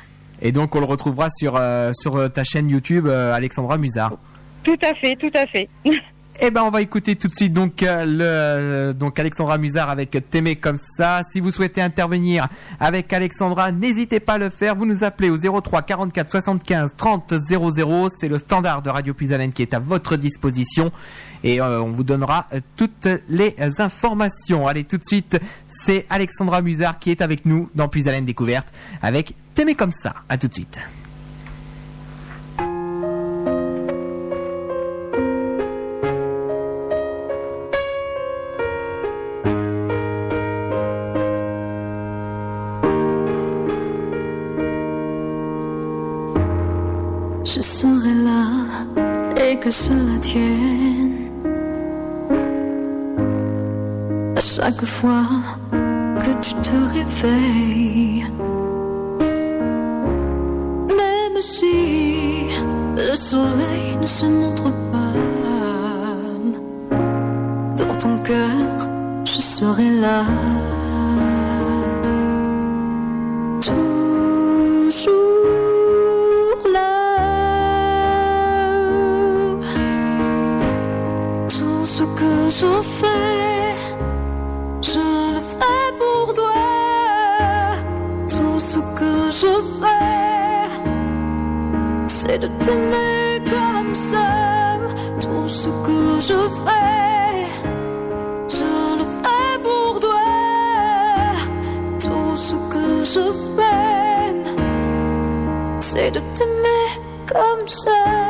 Et 0.42 0.52
donc 0.52 0.74
on 0.74 0.80
le 0.80 0.86
retrouvera 0.86 1.28
sur, 1.30 1.60
sur 1.94 2.32
ta 2.32 2.44
chaîne 2.44 2.68
YouTube 2.68 3.08
Alexandra 3.08 3.78
Musard. 3.78 4.16
Tout 4.64 4.78
à 4.82 4.94
fait, 4.94 5.16
tout 5.16 5.30
à 5.34 5.46
fait. 5.46 5.68
Eh 6.40 6.50
ben, 6.50 6.62
on 6.62 6.70
va 6.70 6.80
écouter 6.80 7.14
tout 7.14 7.28
de 7.28 7.34
suite 7.34 7.52
donc 7.52 7.82
euh, 7.82 8.04
le 8.04 8.20
euh, 8.22 8.92
donc 8.94 9.18
Alexandra 9.18 9.58
Musard 9.58 9.90
avec 9.90 10.16
T'aimer 10.30 10.56
comme 10.56 10.78
ça. 10.96 11.20
Si 11.30 11.40
vous 11.40 11.50
souhaitez 11.50 11.82
intervenir 11.82 12.48
avec 12.80 13.12
Alexandra, 13.12 13.70
n'hésitez 13.70 14.18
pas 14.18 14.34
à 14.34 14.38
le 14.38 14.48
faire. 14.48 14.74
Vous 14.74 14.86
nous 14.86 15.04
appelez 15.04 15.28
au 15.28 15.36
03 15.36 15.82
44 15.82 16.30
75 16.30 16.94
30 16.96 17.34
00. 17.46 18.08
C'est 18.18 18.28
le 18.28 18.38
standard 18.38 18.80
de 18.82 18.88
Radio 18.88 19.12
Puisalène 19.12 19.52
qui 19.52 19.62
est 19.62 19.74
à 19.74 19.78
votre 19.78 20.16
disposition 20.16 20.90
et 21.44 21.60
euh, 21.60 21.82
on 21.82 21.92
vous 21.92 22.04
donnera 22.04 22.46
toutes 22.76 23.08
les 23.28 23.54
informations. 23.78 24.66
Allez, 24.66 24.84
tout 24.84 24.98
de 24.98 25.04
suite, 25.04 25.38
c'est 25.68 26.06
Alexandra 26.08 26.62
Musard 26.62 26.98
qui 26.98 27.10
est 27.10 27.20
avec 27.20 27.44
nous 27.44 27.68
dans 27.74 27.88
Puisalène 27.88 28.24
Découverte 28.24 28.72
avec 29.02 29.34
T'aimer 29.54 29.74
comme 29.74 29.92
ça. 29.92 30.14
À 30.30 30.38
tout 30.38 30.48
de 30.48 30.54
suite. 30.54 30.80
Je 47.54 47.60
serai 47.60 48.14
là 48.24 48.46
et 49.36 49.58
que 49.58 49.70
cela 49.70 50.16
tienne. 50.22 51.12
À 54.36 54.40
chaque 54.40 54.84
fois 54.84 55.28
que 56.22 56.32
tu 56.44 56.54
te 56.66 56.76
réveilles, 56.96 58.26
même 61.00 61.40
si 61.40 62.46
le 62.96 63.16
soleil 63.16 63.96
ne 64.00 64.06
se 64.06 64.26
montre 64.26 64.70
pas 64.92 65.14
dans 67.76 67.98
ton 67.98 68.16
cœur, 68.24 68.88
je 69.24 69.40
serai 69.40 69.90
là. 70.00 70.24
Je 82.60 82.82
fais, 82.98 83.74
je 84.82 85.04
le 85.34 85.40
fais 85.40 85.88
pour 86.00 86.34
toi. 86.34 86.54
Tout 88.28 88.60
ce 88.60 88.78
que 88.98 89.14
je 89.40 89.52
fais, 89.80 90.68
c'est 92.06 92.38
de 92.38 92.48
t'aimer 92.62 93.40
comme 93.54 93.94
ça. 93.94 94.28
Tout 95.20 95.48
ce 95.48 95.68
que 95.86 96.20
je 96.28 96.40
fais, 96.64 97.46
je 98.58 98.70
le 99.00 99.06
fais 99.22 99.54
pour 99.66 100.00
toi. 100.00 100.28
Tout 102.04 102.36
ce 102.36 102.54
que 102.74 102.86
je 103.14 103.24
fais, 103.56 104.26
c'est 105.80 106.10
de 106.10 106.20
t'aimer 106.36 106.86
comme 107.32 107.66
ça. 107.66 108.21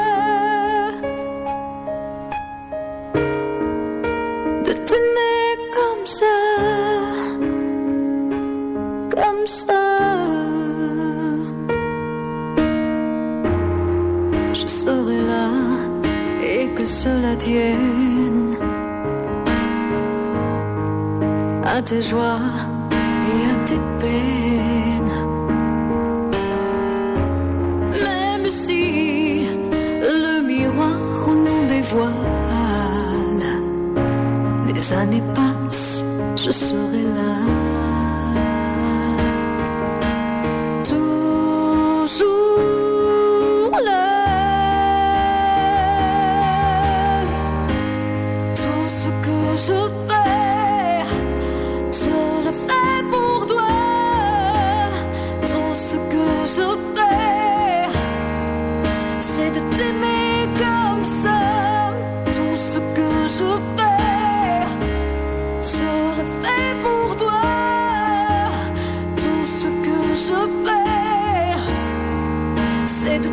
À 22.10 22.71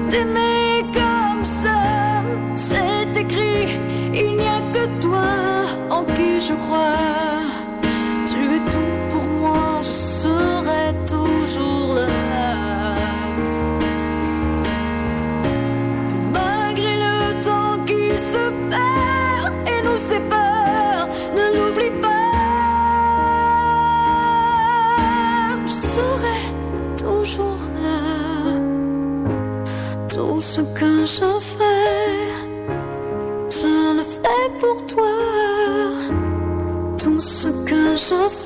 Dime 0.10 0.49
ce 30.60 30.64
que 30.80 31.06
je 31.06 31.40
fais, 31.56 32.28
je 33.50 34.04
fais 34.12 34.48
pour 34.60 34.86
toi. 34.88 35.16
Tout 37.02 37.22
ce 37.22 37.48
que 37.70 37.96
je 37.96 38.30
fais. 38.30 38.39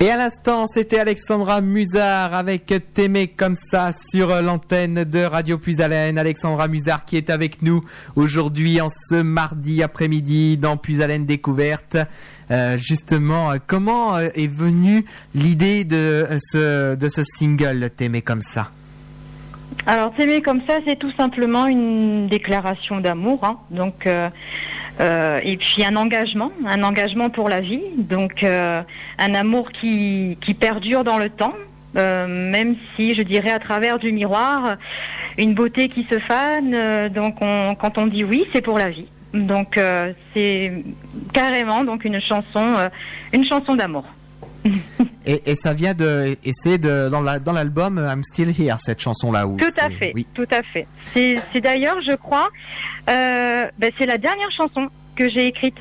Et 0.00 0.10
à 0.10 0.16
l'instant, 0.16 0.66
c'était 0.66 0.98
Alexandra 0.98 1.60
Musard 1.60 2.34
avec 2.34 2.72
T'aimer 2.94 3.28
comme 3.28 3.54
ça 3.54 3.92
sur 3.92 4.42
l'antenne 4.42 5.04
de 5.04 5.20
Radio 5.20 5.58
Puisalène. 5.58 6.18
Alexandra 6.18 6.68
Musard 6.68 7.04
qui 7.04 7.16
est 7.16 7.30
avec 7.30 7.62
nous 7.62 7.84
aujourd'hui 8.16 8.80
en 8.80 8.88
ce 8.88 9.16
mardi 9.16 9.82
après-midi 9.82 10.56
dans 10.56 10.76
Puisalène 10.76 11.26
Découverte. 11.26 11.98
Euh, 12.50 12.76
justement, 12.76 13.52
comment 13.66 14.16
euh, 14.16 14.30
est 14.34 14.52
venue 14.52 15.04
l'idée 15.34 15.84
de 15.84 16.26
ce, 16.50 16.96
de 16.96 17.08
ce 17.08 17.22
single 17.22 17.90
T'aimer 17.96 18.22
comme 18.22 18.42
ça? 18.42 18.72
Alors, 19.86 20.12
t'aimer 20.12 20.42
comme 20.42 20.60
ça, 20.68 20.78
c'est 20.86 20.96
tout 20.96 21.12
simplement 21.12 21.66
une 21.66 22.28
déclaration 22.28 23.00
d'amour. 23.00 23.44
Hein. 23.44 23.58
Donc, 23.70 24.06
euh, 24.06 24.28
euh, 25.00 25.40
et 25.42 25.56
puis 25.56 25.84
un 25.84 25.96
engagement, 25.96 26.52
un 26.66 26.82
engagement 26.82 27.30
pour 27.30 27.48
la 27.48 27.60
vie. 27.60 27.82
Donc, 27.96 28.42
euh, 28.42 28.82
un 29.18 29.34
amour 29.34 29.70
qui, 29.72 30.36
qui 30.40 30.54
perdure 30.54 31.04
dans 31.04 31.18
le 31.18 31.30
temps, 31.30 31.54
même 31.94 32.76
si, 32.94 33.14
je 33.14 33.22
dirais, 33.22 33.50
à 33.50 33.58
travers 33.58 33.98
du 33.98 34.12
miroir, 34.12 34.76
une 35.38 35.54
beauté 35.54 35.88
qui 35.88 36.06
se 36.10 36.18
fane. 36.20 37.08
donc, 37.08 37.38
quand 37.40 37.98
on 37.98 38.06
dit 38.06 38.22
oui, 38.22 38.46
c'est 38.52 38.62
pour 38.62 38.78
la 38.78 38.90
vie. 38.90 39.08
Donc, 39.34 39.80
c'est 40.32 40.84
carrément 41.32 41.82
donc 41.82 42.04
une 42.04 42.20
chanson, 42.20 42.76
une 43.32 43.44
chanson 43.44 43.74
d'amour. 43.74 44.04
Et, 45.26 45.50
et 45.52 45.54
ça 45.54 45.74
vient 45.74 45.92
de, 45.94 46.36
et 46.44 46.52
c'est 46.52 46.78
de 46.78 47.08
dans 47.10 47.20
la 47.20 47.38
dans 47.38 47.52
l'album 47.52 47.98
I'm 47.98 48.22
Still 48.24 48.54
Here 48.58 48.78
cette 48.78 49.00
chanson 49.00 49.30
là 49.32 49.46
où. 49.46 49.56
Tout 49.58 49.66
à 49.78 49.90
fait, 49.90 50.12
Oui. 50.14 50.26
tout 50.34 50.46
à 50.50 50.62
fait. 50.62 50.86
C'est 51.12 51.60
d'ailleurs, 51.60 52.00
je 52.02 52.14
crois, 52.16 52.48
euh, 53.08 53.66
ben, 53.78 53.92
c'est 53.98 54.06
la 54.06 54.16
dernière 54.18 54.50
chanson 54.50 54.88
que 55.16 55.28
j'ai 55.28 55.46
écrite. 55.46 55.76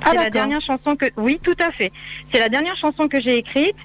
Ah, 0.00 0.10
C'est 0.10 0.14
la 0.14 0.14
d'accord. 0.24 0.32
dernière 0.32 0.60
chanson 0.62 0.94
que, 0.94 1.06
oui, 1.16 1.40
tout 1.42 1.56
à 1.58 1.72
fait. 1.72 1.90
C'est 2.32 2.38
la 2.38 2.48
dernière 2.48 2.76
chanson 2.76 3.08
que 3.08 3.20
j'ai 3.20 3.36
écrite 3.36 3.76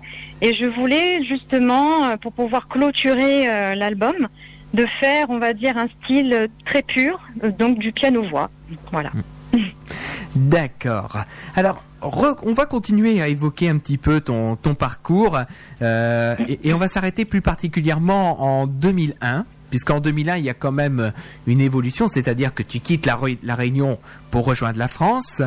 et 0.42 0.54
je 0.54 0.66
voulais 0.66 1.24
justement, 1.26 2.06
euh, 2.06 2.18
pour 2.18 2.34
pouvoir 2.34 2.68
clôturer 2.68 3.50
euh, 3.50 3.74
l'album, 3.74 4.28
de 4.76 4.86
faire, 5.00 5.30
on 5.32 5.40
va 5.40 5.54
dire, 5.54 5.76
un 5.78 5.88
style 6.04 6.34
euh, 6.34 6.48
très 6.66 6.84
pur, 6.84 7.20
euh, 7.44 7.50
donc 7.50 7.80
du 7.80 7.92
piano-voix. 7.92 8.52
Voilà. 8.92 9.12
D'accord. 10.36 11.18
Alors, 11.56 11.84
re- 12.02 12.38
on 12.44 12.54
va 12.54 12.66
continuer 12.66 13.22
à 13.22 13.28
évoquer 13.28 13.70
un 13.70 13.78
petit 13.78 13.98
peu 13.98 14.20
ton, 14.22 14.56
ton 14.56 14.74
parcours 14.76 15.40
euh, 15.82 16.36
et, 16.48 16.70
et 16.70 16.74
on 16.74 16.78
va 16.78 16.88
s'arrêter 16.88 17.26
plus 17.26 17.42
particulièrement 17.42 18.42
en 18.62 18.68
2001. 18.68 19.46
Puisqu'en 19.70 20.00
2001, 20.00 20.38
il 20.38 20.44
y 20.44 20.52
a 20.52 20.54
quand 20.54 20.72
même 20.72 21.12
une 21.48 21.60
évolution, 21.60 22.08
c'est-à-dire 22.08 22.54
que 22.54 22.62
tu 22.62 22.80
quittes 22.80 23.08
la, 23.08 23.16
Ré- 23.16 23.40
la 23.42 23.56
Réunion 23.56 23.98
pour 24.30 24.46
rejoindre 24.46 24.78
la 24.78 24.88
France. 24.88 25.42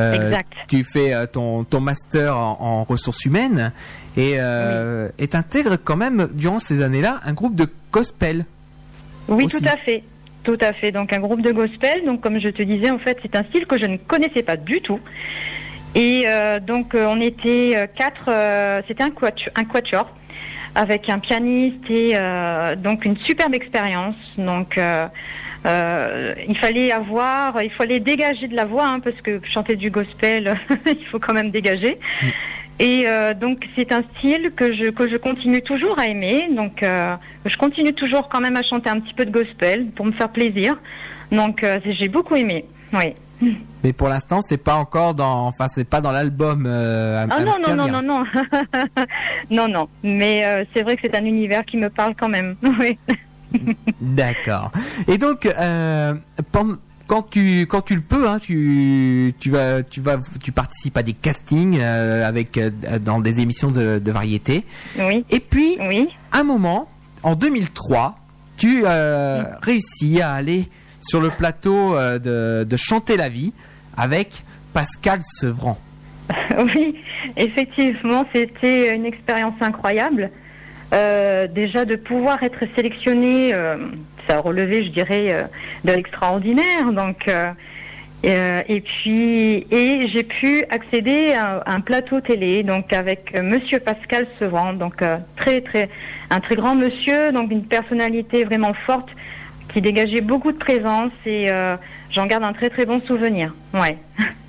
Euh, 0.00 0.14
Exact. 0.14 0.52
Tu 0.66 0.82
fais 0.82 1.14
euh, 1.14 1.26
ton, 1.26 1.62
ton 1.62 1.78
master 1.78 2.36
en, 2.36 2.56
en 2.60 2.82
ressources 2.84 3.24
humaines 3.24 3.72
et 4.16 4.34
euh, 4.38 5.08
et 5.18 5.28
t'intègres 5.28 5.76
quand 5.82 5.94
même, 5.96 6.28
durant 6.32 6.58
ces 6.58 6.82
années-là, 6.82 7.20
un 7.24 7.34
groupe 7.34 7.54
de 7.54 7.68
gospel. 7.92 8.46
Oui, 9.28 9.44
Aussi. 9.44 9.58
tout 9.58 9.64
à 9.68 9.76
fait. 9.76 10.02
Tout 10.48 10.56
à 10.62 10.72
fait. 10.72 10.92
Donc 10.92 11.12
un 11.12 11.20
groupe 11.20 11.42
de 11.42 11.52
gospel. 11.52 12.06
Donc 12.06 12.22
comme 12.22 12.40
je 12.40 12.48
te 12.48 12.62
disais, 12.62 12.90
en 12.90 12.98
fait, 12.98 13.18
c'est 13.20 13.36
un 13.36 13.44
style 13.44 13.66
que 13.66 13.78
je 13.78 13.84
ne 13.84 13.98
connaissais 13.98 14.42
pas 14.42 14.56
du 14.56 14.80
tout. 14.80 14.98
Et 15.94 16.22
euh, 16.26 16.58
donc 16.58 16.94
euh, 16.94 17.04
on 17.06 17.20
était 17.20 17.74
euh, 17.76 17.86
quatre. 17.86 18.30
C'était 18.88 19.04
un 19.04 19.10
quatuor, 19.10 20.10
avec 20.74 21.10
un 21.10 21.18
pianiste 21.18 21.90
et 21.90 22.14
donc 22.78 23.04
une 23.04 23.18
superbe 23.18 23.52
expérience. 23.52 24.16
Donc 24.38 24.80
il 25.66 26.58
fallait 26.58 26.92
avoir, 26.92 27.62
il 27.62 27.70
fallait 27.70 28.00
dégager 28.00 28.48
de 28.48 28.56
la 28.56 28.64
voix 28.64 28.86
hein, 28.86 29.00
parce 29.00 29.20
que 29.20 29.42
chanter 29.44 29.76
du 29.76 29.90
gospel, 29.90 30.58
il 30.86 31.04
faut 31.10 31.18
quand 31.18 31.34
même 31.34 31.50
dégager. 31.50 31.98
Et 32.80 33.04
euh, 33.06 33.34
donc 33.34 33.66
c'est 33.76 33.90
un 33.92 34.02
style 34.16 34.52
que 34.54 34.72
je 34.72 34.90
que 34.90 35.08
je 35.08 35.16
continue 35.16 35.62
toujours 35.62 35.98
à 35.98 36.06
aimer. 36.06 36.48
Donc 36.54 36.82
euh, 36.82 37.16
je 37.44 37.56
continue 37.56 37.92
toujours 37.92 38.28
quand 38.28 38.40
même 38.40 38.56
à 38.56 38.62
chanter 38.62 38.88
un 38.88 39.00
petit 39.00 39.14
peu 39.14 39.26
de 39.26 39.30
gospel 39.32 39.86
pour 39.86 40.06
me 40.06 40.12
faire 40.12 40.30
plaisir. 40.30 40.78
Donc 41.32 41.64
euh, 41.64 41.80
j'ai 41.84 42.08
beaucoup 42.08 42.36
aimé. 42.36 42.64
Oui. 42.92 43.14
Mais 43.84 43.92
pour 43.92 44.08
l'instant, 44.08 44.40
c'est 44.42 44.62
pas 44.62 44.74
encore 44.74 45.14
dans, 45.14 45.46
enfin, 45.46 45.66
c'est 45.68 45.88
pas 45.88 46.00
dans 46.00 46.10
l'album. 46.10 46.64
Euh, 46.66 47.24
Ah 47.30 47.40
non 47.40 47.44
non 47.44 47.74
non 47.74 47.82
Amsterdam. 47.84 47.90
non 47.90 48.02
non 48.02 48.24
non 49.50 49.68
non. 49.68 49.88
Mais 50.02 50.44
euh, 50.44 50.64
c'est 50.74 50.82
vrai 50.82 50.96
que 50.96 51.02
c'est 51.04 51.16
un 51.16 51.24
univers 51.24 51.64
qui 51.64 51.76
me 51.76 51.90
parle 51.90 52.14
quand 52.18 52.28
même. 52.28 52.56
Oui. 52.78 52.98
D'accord. 54.00 54.70
Et 55.06 55.16
donc, 55.16 55.46
euh, 55.46 56.14
quand 57.08 57.28
tu 57.28 57.62
quand 57.62 57.80
tu 57.80 57.96
le 57.96 58.00
peux, 58.02 58.28
hein, 58.28 58.38
tu 58.38 59.34
tu 59.40 59.50
vas 59.50 59.82
tu 59.82 60.00
vas 60.00 60.18
tu 60.40 60.52
participes 60.52 60.96
à 60.96 61.02
des 61.02 61.14
castings 61.14 61.78
euh, 61.80 62.28
avec 62.28 62.56
euh, 62.58 62.70
dans 63.00 63.18
des 63.18 63.40
émissions 63.40 63.72
de, 63.72 63.98
de 63.98 64.12
variété. 64.12 64.64
Oui. 65.00 65.24
Et 65.30 65.40
puis, 65.40 65.76
Oui. 65.80 66.08
un 66.32 66.44
moment, 66.44 66.88
en 67.24 67.34
2003, 67.34 68.14
tu 68.56 68.82
euh, 68.84 69.42
réussis 69.62 70.20
à 70.20 70.32
aller 70.34 70.68
sur 71.00 71.20
le 71.20 71.30
plateau 71.30 71.96
euh, 71.96 72.18
de, 72.18 72.64
de 72.64 72.76
chanter 72.76 73.16
la 73.16 73.28
vie 73.28 73.52
avec 73.96 74.44
Pascal 74.72 75.20
Sevran. 75.22 75.76
Oui, 76.58 76.96
effectivement, 77.36 78.26
c'était 78.34 78.94
une 78.94 79.06
expérience 79.06 79.54
incroyable. 79.60 80.30
Euh, 80.92 81.46
déjà 81.46 81.84
de 81.84 81.96
pouvoir 81.96 82.42
être 82.42 82.64
sélectionné, 82.74 83.54
ça 84.28 84.36
a 84.36 84.40
relevé, 84.40 84.84
je 84.84 84.90
dirais, 84.90 85.32
euh, 85.32 85.42
de 85.84 85.92
l'extraordinaire. 85.92 86.92
Donc, 86.92 87.28
euh, 87.28 87.50
euh, 88.24 88.62
et 88.68 88.80
puis, 88.80 89.66
et 89.70 90.08
j'ai 90.08 90.24
pu 90.24 90.64
accéder 90.70 91.34
à 91.34 91.62
un 91.66 91.80
plateau 91.80 92.20
télé, 92.20 92.62
donc 92.64 92.92
avec 92.92 93.32
Monsieur 93.34 93.78
Pascal 93.78 94.26
Sevran, 94.38 94.72
donc 94.72 95.04
très 95.36 95.60
très 95.60 95.88
un 96.28 96.40
très 96.40 96.56
grand 96.56 96.74
monsieur, 96.74 97.30
donc 97.30 97.52
une 97.52 97.64
personnalité 97.64 98.42
vraiment 98.42 98.74
forte, 98.74 99.08
qui 99.72 99.80
dégageait 99.80 100.20
beaucoup 100.20 100.52
de 100.52 100.58
présence 100.58 101.12
et 101.26 101.50
euh, 101.50 101.76
j'en 102.10 102.26
garde 102.26 102.44
un 102.44 102.52
très 102.52 102.70
très 102.70 102.86
bon 102.86 103.00
souvenir. 103.06 103.54
Ouais. 103.74 103.98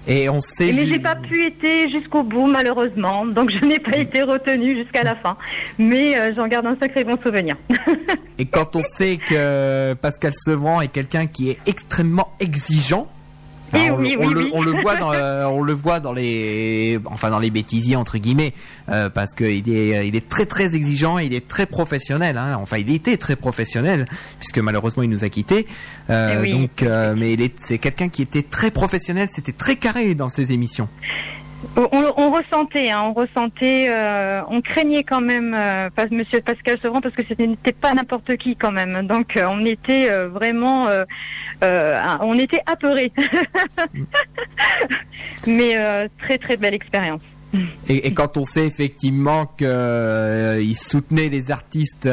Et 0.07 0.29
on 0.29 0.41
sait. 0.41 0.71
Mais 0.73 0.87
j'ai 0.87 0.99
pas 0.99 1.15
pu 1.15 1.45
être 1.45 1.91
jusqu'au 1.91 2.23
bout 2.23 2.47
malheureusement, 2.47 3.25
donc 3.25 3.51
je 3.51 3.65
n'ai 3.65 3.79
pas 3.79 3.97
été 3.97 4.23
retenue 4.23 4.75
jusqu'à 4.75 5.03
la 5.03 5.15
fin. 5.15 5.37
Mais 5.77 6.17
euh, 6.17 6.33
j'en 6.35 6.47
garde 6.47 6.65
un 6.65 6.77
sacré 6.79 7.03
bon 7.03 7.17
souvenir. 7.21 7.55
Et 8.37 8.45
quand 8.45 8.75
on 8.75 8.81
sait 8.81 9.17
que 9.17 9.93
Pascal 9.95 10.33
Sevran 10.33 10.81
est 10.81 10.87
quelqu'un 10.87 11.27
qui 11.27 11.51
est 11.51 11.59
extrêmement 11.67 12.29
exigeant, 12.39 13.07
On, 13.73 13.97
oui, 13.99 14.11
le- 14.17 14.19
on 14.19 14.27
oui, 14.27 14.33
le, 14.33 14.39
oui. 14.41 14.49
on 14.53 14.61
le 14.61 14.71
voit 14.81 14.95
dans, 14.95 15.13
euh, 15.13 15.45
on 15.45 15.61
le 15.61 15.73
voit 15.73 15.99
dans 15.99 16.13
les, 16.13 16.99
enfin 17.05 17.29
dans 17.29 17.39
les 17.39 17.49
bêtisiers 17.49 17.95
entre 17.95 18.17
guillemets, 18.17 18.53
euh, 18.89 19.09
parce 19.09 19.33
qu'il 19.35 19.69
est, 19.69 20.07
il 20.07 20.15
est 20.15 20.27
très 20.29 20.45
très 20.45 20.75
exigeant, 20.75 21.17
il 21.19 21.33
est 21.33 21.47
très 21.47 21.65
professionnel. 21.65 22.37
Hein, 22.37 22.57
enfin, 22.61 22.77
il 22.77 22.91
était 22.93 23.17
très 23.17 23.35
professionnel 23.35 24.07
puisque 24.39 24.59
malheureusement 24.59 25.03
il 25.03 25.09
nous 25.09 25.23
a 25.23 25.29
quittés. 25.29 25.67
Euh, 26.09 26.43
Eh. 26.45 26.51
Donc, 26.51 26.83
euh, 26.83 27.13
mais 27.17 27.33
il 27.33 27.41
est, 27.41 27.53
c'est 27.59 27.77
quelqu'un 27.77 28.09
qui 28.09 28.21
était 28.21 28.43
très 28.43 28.71
professionnel, 28.71 29.27
c'était 29.31 29.51
très 29.51 29.75
carré 29.75 30.15
dans 30.15 30.29
ses 30.29 30.51
émissions. 30.51 30.87
On, 31.75 32.13
on 32.17 32.31
ressentait, 32.31 32.89
hein, 32.89 33.01
on 33.03 33.13
ressentait, 33.13 33.87
euh, 33.89 34.41
on 34.49 34.61
craignait 34.61 35.03
quand 35.03 35.21
même 35.21 35.53
euh, 35.53 35.89
pas- 35.89 36.07
Monsieur 36.11 36.41
Pascal 36.41 36.77
Sevran 36.81 37.01
parce 37.01 37.13
que 37.15 37.23
ce 37.23 37.33
n'était 37.41 37.71
pas 37.73 37.93
n'importe 37.93 38.35
qui 38.37 38.55
quand 38.55 38.71
même. 38.71 39.05
Donc 39.07 39.35
euh, 39.37 39.45
on 39.49 39.65
était 39.65 40.09
euh, 40.09 40.29
vraiment, 40.29 40.87
on 41.61 42.39
était 42.39 42.61
apeurés. 42.65 43.11
Mais 45.47 45.75
très 46.19 46.37
très 46.37 46.57
belle 46.57 46.73
expérience. 46.73 47.21
Et, 47.87 48.07
et 48.07 48.13
quand 48.13 48.37
on 48.37 48.43
sait 48.43 48.65
effectivement 48.67 49.45
que 49.45 49.65
euh, 49.65 50.61
il 50.61 50.75
soutenait 50.75 51.29
les 51.29 51.49
artistes 51.51 52.07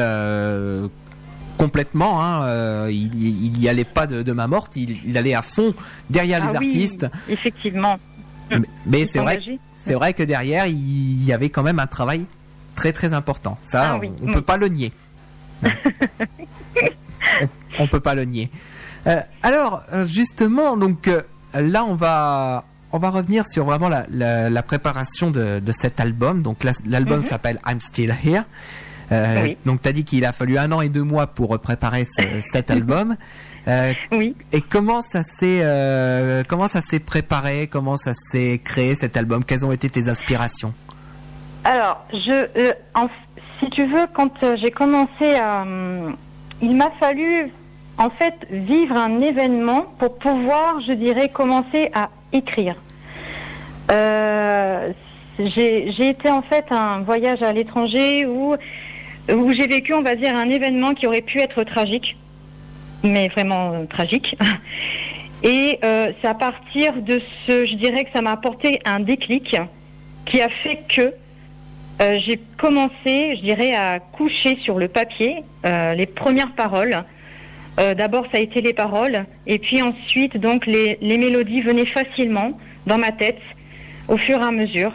complètement, 1.57 2.21
hein, 2.23 2.43
euh, 2.47 2.87
il, 2.91 3.15
il 3.45 3.59
y 3.61 3.67
allait 3.69 3.83
pas 3.83 4.05
de, 4.07 4.21
de 4.21 4.31
main 4.31 4.47
morte, 4.47 4.75
il, 4.75 4.97
il 5.05 5.17
allait 5.17 5.33
à 5.33 5.41
fond 5.41 5.73
derrière 6.09 6.41
Ah 6.43 6.51
les 6.53 6.57
oui, 6.59 6.65
artistes. 6.67 7.07
effectivement. 7.29 7.97
Mais, 8.85 9.05
c'est 9.05 9.19
vrai, 9.19 9.39
c'est 9.75 9.93
vrai 9.93 10.13
que 10.13 10.23
derrière 10.23 10.65
il 10.67 11.23
y 11.23 11.33
avait 11.33 11.49
quand 11.49 11.63
même 11.63 11.79
un 11.79 11.87
travail 11.87 12.25
très 12.75 12.93
très 12.93 13.13
important. 13.13 13.57
Ça, 13.61 13.91
Ah 13.93 13.97
oui. 13.99 14.11
on, 14.23 14.29
on 14.29 14.33
peut 14.33 14.41
pas 14.41 14.57
le 14.57 14.67
nier. 14.67 14.91
on, 17.41 17.47
on 17.79 17.87
peut 17.87 17.99
pas 17.99 18.15
le 18.15 18.25
nier. 18.25 18.49
Euh, 19.07 19.19
alors 19.43 19.83
justement, 20.05 20.77
donc 20.77 21.07
euh, 21.07 21.21
là 21.53 21.83
on 21.85 21.95
va 21.95 22.65
on 22.91 22.99
va 22.99 23.09
revenir 23.09 23.45
sur 23.45 23.65
vraiment 23.65 23.89
la, 23.89 24.05
la, 24.09 24.49
la 24.49 24.63
préparation 24.63 25.29
de, 25.31 25.59
de 25.59 25.71
cet 25.71 25.99
album. 25.99 26.41
Donc 26.41 26.63
la- 26.63 26.71
l'album 26.85 27.19
Mhm. 27.19 27.23
s'appelle 27.27 27.59
I'm 27.67 27.81
Still 27.81 28.15
Here. 28.23 28.43
Euh, 29.11 29.43
Oui. 29.43 29.57
Donc 29.65 29.81
tu 29.81 29.89
as 29.89 29.93
dit 29.93 30.03
qu'il 30.03 30.25
a 30.25 30.31
fallu 30.33 30.57
un 30.57 30.71
an 30.71 30.81
et 30.81 30.89
deux 30.89 31.03
mois 31.03 31.27
pour 31.27 31.57
préparer 31.59 32.05
ce- 32.05 32.41
cet 32.51 32.71
album. 32.77 33.15
Euh, 33.67 33.93
Oui. 34.13 34.33
et 34.53 34.61
comment 34.61 35.01
ça 35.01 35.23
s'est 35.23 35.59
euh, 35.61 36.43
comment 36.47 36.67
ça 36.67 36.79
s'est 36.81 36.99
préparé, 37.01 37.67
comment 37.67 37.97
ça 37.97 38.13
s'est 38.13 38.61
créé 38.63 38.95
cet 38.95 39.17
album? 39.17 39.43
Quelles 39.43 39.65
ont 39.65 39.71
été 39.73 39.89
tes 39.89 40.07
inspirations? 40.07 40.73
Alors, 41.65 42.05
je, 42.13 42.47
euh, 42.57 42.73
en- 42.95 43.09
si 43.59 43.69
tu 43.69 43.85
veux, 43.85 44.07
quand 44.13 44.31
j'ai 44.61 44.71
commencé 44.71 45.35
à, 45.35 45.65
il 46.61 46.75
m'a 46.77 46.91
fallu 46.99 47.51
en 47.97 48.09
fait 48.09 48.35
vivre 48.51 48.95
un 48.95 49.19
événement 49.19 49.81
pour 49.99 50.17
pouvoir, 50.17 50.79
je 50.87 50.93
dirais, 50.93 51.27
commencer 51.29 51.91
à 51.93 52.09
écrire. 52.31 52.75
J'ai 55.39 55.91
j'ai 55.91 56.09
été 56.09 56.29
en 56.29 56.41
fait 56.41 56.65
un 56.71 57.01
voyage 57.01 57.41
à 57.43 57.51
l'étranger 57.53 58.25
où 58.25 58.55
où 59.29 59.53
j'ai 59.53 59.67
vécu, 59.67 59.93
on 59.93 60.01
va 60.01 60.15
dire, 60.15 60.35
un 60.35 60.49
événement 60.49 60.93
qui 60.93 61.05
aurait 61.05 61.21
pu 61.21 61.39
être 61.41 61.63
tragique, 61.63 62.15
mais 63.03 63.27
vraiment 63.29 63.73
euh, 63.73 63.85
tragique. 63.85 64.35
Et 65.43 65.79
euh, 65.83 66.11
c'est 66.19 66.27
à 66.27 66.33
partir 66.33 66.93
de 67.01 67.21
ce, 67.45 67.65
je 67.65 67.75
dirais 67.75 68.05
que 68.05 68.11
ça 68.11 68.21
m'a 68.21 68.31
apporté 68.31 68.79
un 68.85 68.99
déclic 68.99 69.55
qui 70.25 70.41
a 70.41 70.49
fait 70.49 70.79
que 70.89 71.13
euh, 71.99 72.19
j'ai 72.25 72.39
commencé, 72.57 73.35
je 73.37 73.41
dirais, 73.41 73.73
à 73.73 73.99
coucher 73.99 74.57
sur 74.61 74.77
le 74.77 74.87
papier 74.87 75.43
euh, 75.65 75.95
les 75.95 76.05
premières 76.05 76.51
paroles. 76.53 77.03
Euh, 77.79 77.95
D'abord, 77.95 78.25
ça 78.31 78.37
a 78.37 78.41
été 78.41 78.61
les 78.61 78.73
paroles, 78.73 79.25
et 79.47 79.59
puis 79.59 79.81
ensuite, 79.81 80.37
donc, 80.37 80.65
les, 80.65 80.97
les 81.01 81.17
mélodies 81.17 81.61
venaient 81.61 81.85
facilement 81.85 82.57
dans 82.85 82.97
ma 82.97 83.11
tête 83.11 83.41
au 84.07 84.17
fur 84.17 84.39
et 84.39 84.43
à 84.43 84.51
mesure. 84.51 84.93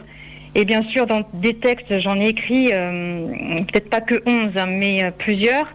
Et 0.55 0.65
bien 0.65 0.83
sûr, 0.85 1.07
dans 1.07 1.23
des 1.35 1.55
textes, 1.55 2.01
j'en 2.01 2.21
ai 2.21 2.29
écrit 2.29 2.71
euh, 2.73 3.27
peut-être 3.73 3.91
pas 3.91 4.01
que 4.01 4.23
11, 4.27 4.51
hein, 4.57 4.67
mais 4.67 5.11
plusieurs, 5.19 5.67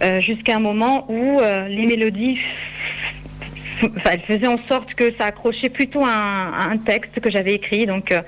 euh, 0.00 0.20
jusqu'à 0.20 0.56
un 0.56 0.60
moment 0.60 1.06
où 1.08 1.40
euh, 1.40 1.66
les 1.68 1.86
mélodies 1.86 2.38
elles 4.04 4.20
faisaient 4.22 4.46
en 4.46 4.58
sorte 4.68 4.94
que 4.94 5.12
ça 5.16 5.26
accrochait 5.26 5.70
plutôt 5.70 6.04
à 6.04 6.70
un, 6.70 6.76
texte 6.78 7.20
que 7.20 7.30
j'avais 7.30 7.54
écrit. 7.54 7.86
Donc, 7.86 8.12
euh, 8.12 8.22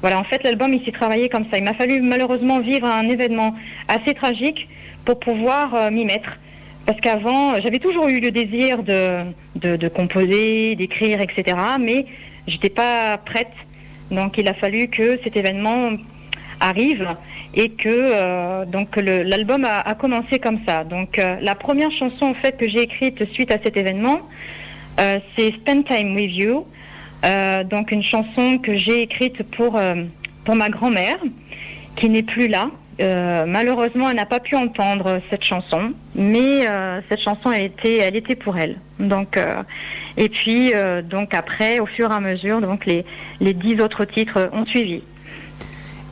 Voilà, 0.00 0.18
en 0.18 0.24
fait, 0.24 0.42
l'album, 0.44 0.72
il 0.72 0.84
s'est 0.84 0.92
travaillé 0.92 1.28
comme 1.28 1.44
ça. 1.50 1.58
Il 1.58 1.64
m'a 1.64 1.74
fallu 1.74 2.00
malheureusement 2.00 2.60
vivre 2.60 2.86
un 2.86 3.08
événement 3.08 3.54
assez 3.88 4.14
tragique 4.14 4.68
pour 5.04 5.18
pouvoir 5.18 5.90
m'y 5.90 6.04
mettre. 6.04 6.38
Parce 6.86 7.00
qu'avant, 7.00 7.60
j'avais 7.60 7.78
toujours 7.80 8.08
eu 8.08 8.20
le 8.20 8.30
désir 8.30 8.82
de, 8.82 9.24
de, 9.56 9.76
de 9.76 9.88
composer, 9.88 10.74
d'écrire, 10.76 11.20
etc. 11.20 11.56
Mais 11.80 12.06
j'étais 12.46 12.70
pas 12.70 13.18
prête. 13.18 13.52
Donc, 14.10 14.38
il 14.38 14.48
a 14.48 14.54
fallu 14.54 14.88
que 14.88 15.18
cet 15.22 15.36
événement 15.36 15.90
arrive 16.60 17.06
et 17.54 17.70
que 17.70 17.88
euh, 17.88 18.64
donc 18.64 18.96
l'album 18.96 19.64
a, 19.64 19.94
commencé 19.94 20.38
comme 20.38 20.60
ça. 20.66 20.84
Donc, 20.84 21.18
euh, 21.18 21.36
la 21.40 21.54
première 21.54 21.90
chanson 21.90 22.26
en 22.26 22.34
fait 22.34 22.56
que 22.56 22.68
j'ai 22.68 22.82
écrite 22.82 23.30
suite 23.32 23.50
à 23.50 23.58
cet 23.62 23.76
événement, 23.76 24.20
euh, 25.00 25.18
c'est 25.36 25.52
Spend 25.52 25.84
Time 25.84 26.14
with 26.14 26.32
You. 26.32 26.66
Euh, 27.24 27.64
donc 27.64 27.90
une 27.90 28.02
chanson 28.02 28.58
que 28.58 28.76
j'ai 28.76 29.02
écrite 29.02 29.42
pour 29.42 29.80
pour 30.44 30.54
ma 30.54 30.68
grand-mère 30.68 31.18
qui 31.96 32.08
n'est 32.08 32.22
plus 32.22 32.48
là. 32.48 32.70
Malheureusement, 33.00 34.10
elle 34.10 34.16
n'a 34.16 34.26
pas 34.26 34.40
pu 34.40 34.56
entendre 34.56 35.20
cette 35.30 35.44
chanson, 35.44 35.92
mais 36.16 36.66
cette 37.08 37.20
chanson 37.20 37.52
elle 37.52 37.64
était 37.64 37.98
elle 37.98 38.16
était 38.16 38.34
pour 38.34 38.56
elle. 38.56 38.76
Donc 38.98 39.38
et 40.16 40.28
puis 40.28 40.72
donc 41.04 41.34
après, 41.34 41.80
au 41.80 41.86
fur 41.86 42.10
et 42.10 42.14
à 42.14 42.20
mesure, 42.20 42.60
donc 42.60 42.86
les 42.86 43.04
les 43.40 43.54
dix 43.54 43.80
autres 43.80 44.04
titres 44.04 44.50
ont 44.52 44.66
suivi. 44.66 45.02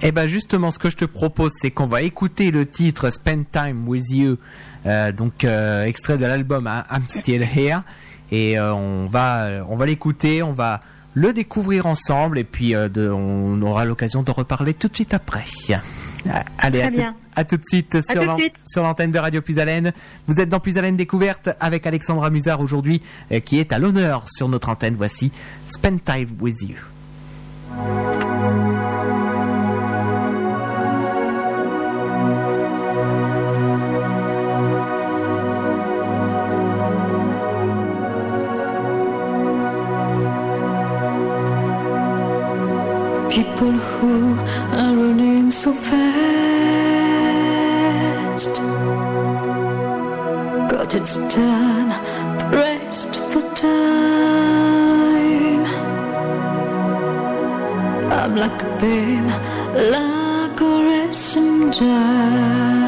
Eh 0.03 0.13
ben 0.13 0.27
justement, 0.27 0.71
ce 0.71 0.79
que 0.79 0.91
je 0.91 0.97
te 0.97 1.05
propose, 1.07 1.53
c'est 1.61 1.71
qu'on 1.71 1.87
va 1.87 2.03
écouter 2.03 2.51
le 2.51 2.67
titre 2.67 3.11
Spend 3.11 3.45
Time 3.51 3.89
with 3.89 4.11
You, 4.11 4.37
euh, 4.85 5.11
donc 5.11 5.45
euh, 5.45 5.85
extrait 5.85 6.19
de 6.19 6.27
l'album 6.27 6.67
hein, 6.67 6.85
I'm 6.93 7.03
Still 7.09 7.43
Here, 7.43 7.81
et 8.31 8.59
euh, 8.59 8.75
on 8.75 9.07
va 9.07 9.65
on 9.69 9.77
va 9.77 9.87
l'écouter, 9.87 10.43
on 10.43 10.53
va 10.53 10.81
le 11.15 11.33
découvrir 11.33 11.87
ensemble, 11.87 12.39
et 12.39 12.45
puis 12.45 12.73
de- 12.75 13.11
on 13.11 13.61
aura 13.63 13.87
l'occasion 13.87 14.23
de 14.23 14.31
reparler 14.31 14.75
tout 14.75 14.89
de 14.89 14.95
suite 14.95 15.15
après. 15.15 15.45
Ah, 16.31 16.45
Allez, 16.59 16.83
à, 16.83 16.89
tout- 16.89 16.93
bien. 16.93 17.15
à 17.35 17.45
tout 17.45 17.57
de 17.57 17.65
suite 17.67 17.99
sur 18.03 18.83
l'antenne 18.83 19.13
de 19.13 19.19
Radio 19.19 19.41
Puisalène. 19.41 19.93
Vous 20.27 20.41
êtes 20.41 20.51
dans 20.51 20.61
Puisalène 20.61 20.97
Découverte 20.99 21.49
avec 21.59 21.87
Alexandra 21.87 22.29
Musard 22.31 22.61
aujourd'hui, 22.61 23.01
qui 23.47 23.59
est 23.61 23.73
à 23.73 23.79
l'honneur 23.79 24.29
sur 24.29 24.49
notre 24.51 24.69
antenne. 24.69 24.97
Voici 24.97 25.33
Spend 25.69 26.01
Time 26.05 26.29
with 26.39 26.61
You. 26.63 26.77
People 43.37 43.73
who 43.73 44.15
are 44.81 44.95
running 44.97 45.51
so 45.51 45.71
fast. 45.89 46.07
Got 50.73 50.95
its 50.95 51.17
time 51.37 51.91
pressed 52.51 53.15
for 53.31 53.43
time. 53.55 53.97
I'm 58.11 58.33
like 58.37 58.63
them, 58.81 59.25
like 59.93 60.61
a 60.61 61.11
giant. 61.73 61.83
I 61.83 62.86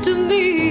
to 0.00 0.14
me. 0.14 0.61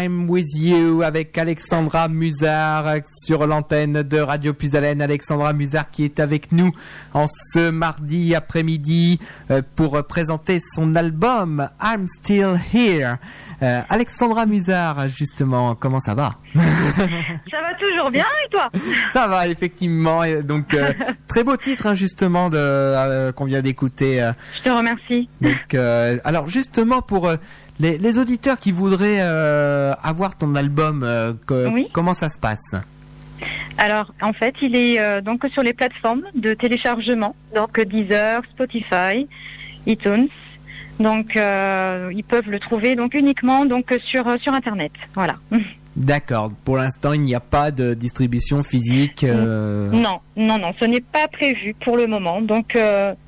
Time 0.00 0.30
with 0.30 0.46
You 0.56 1.02
avec 1.02 1.36
Alexandra 1.36 2.08
Musard 2.08 2.86
sur 3.26 3.46
l'antenne 3.46 4.02
de 4.02 4.18
Radio 4.18 4.54
Puisalène. 4.54 5.02
Alexandra 5.02 5.52
Musard 5.52 5.90
qui 5.90 6.04
est 6.04 6.20
avec 6.20 6.52
nous 6.52 6.72
en 7.12 7.26
ce 7.26 7.68
mardi 7.70 8.34
après-midi 8.34 9.20
euh, 9.50 9.60
pour 9.76 10.02
présenter 10.06 10.58
son 10.74 10.94
album 10.96 11.68
I'm 11.82 12.06
Still 12.18 12.58
Here. 12.72 13.16
Euh, 13.62 13.82
Alexandra 13.90 14.46
Musard, 14.46 15.08
justement, 15.10 15.74
comment 15.74 16.00
ça 16.00 16.14
va? 16.14 16.32
Ça 16.54 17.60
va 17.60 17.74
toujours 17.78 18.10
bien 18.10 18.24
et 18.46 18.50
toi? 18.50 18.70
Ça 19.12 19.26
va 19.26 19.48
effectivement. 19.48 20.24
Et 20.24 20.42
donc 20.42 20.72
euh, 20.72 20.94
très 21.28 21.44
beau 21.44 21.56
titre 21.58 21.86
hein, 21.88 21.94
justement 21.94 22.48
de 22.48 22.56
euh, 22.56 23.32
qu'on 23.32 23.44
vient 23.44 23.60
d'écouter. 23.60 24.22
euh. 24.22 24.32
Je 24.56 24.62
te 24.62 24.70
remercie. 24.70 25.28
Donc 25.42 25.74
euh, 25.74 26.18
alors 26.24 26.48
justement 26.48 27.02
pour 27.02 27.28
euh, 27.28 27.36
les, 27.80 27.98
les 27.98 28.18
auditeurs 28.18 28.58
qui 28.58 28.70
voudraient 28.72 29.18
euh, 29.20 29.92
avoir 30.02 30.36
ton 30.36 30.54
album, 30.54 31.02
euh, 31.02 31.32
que- 31.46 31.68
Oui. 31.68 31.88
comment 31.92 32.14
ça 32.14 32.28
se 32.28 32.38
passe? 32.38 32.74
Alors, 33.78 34.12
en 34.20 34.32
fait, 34.34 34.54
il 34.60 34.76
est 34.76 35.00
euh, 35.00 35.20
donc 35.22 35.44
sur 35.52 35.62
les 35.62 35.72
plateformes 35.72 36.24
de 36.34 36.52
téléchargement, 36.54 37.34
donc 37.54 37.80
Deezer, 37.80 38.42
Spotify, 38.52 39.26
iTunes. 39.86 40.28
Donc, 40.98 41.34
euh, 41.34 42.10
ils 42.14 42.24
peuvent 42.24 42.50
le 42.50 42.60
trouver 42.60 42.94
donc 42.94 43.14
uniquement 43.14 43.64
donc 43.64 43.86
sur 44.04 44.28
euh, 44.28 44.36
sur 44.38 44.52
Internet. 44.52 44.92
Voilà. 45.14 45.36
D'accord. 45.96 46.52
Pour 46.64 46.76
l'instant, 46.76 47.14
il 47.14 47.22
n'y 47.22 47.34
a 47.34 47.40
pas 47.40 47.70
de 47.70 47.94
distribution 47.94 48.62
physique. 48.62 49.24
Non, 49.24 50.20
non, 50.36 50.58
non, 50.58 50.72
ce 50.78 50.84
n'est 50.84 51.00
pas 51.00 51.26
prévu 51.26 51.74
pour 51.82 51.96
le 51.96 52.06
moment. 52.06 52.40
Donc, 52.40 52.78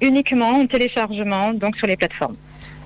uniquement 0.01 0.51
en 0.51 0.67
téléchargement 0.67 1.53
donc 1.55 1.77
sur 1.77 1.87
les 1.89 1.97
plateformes. 1.97 2.37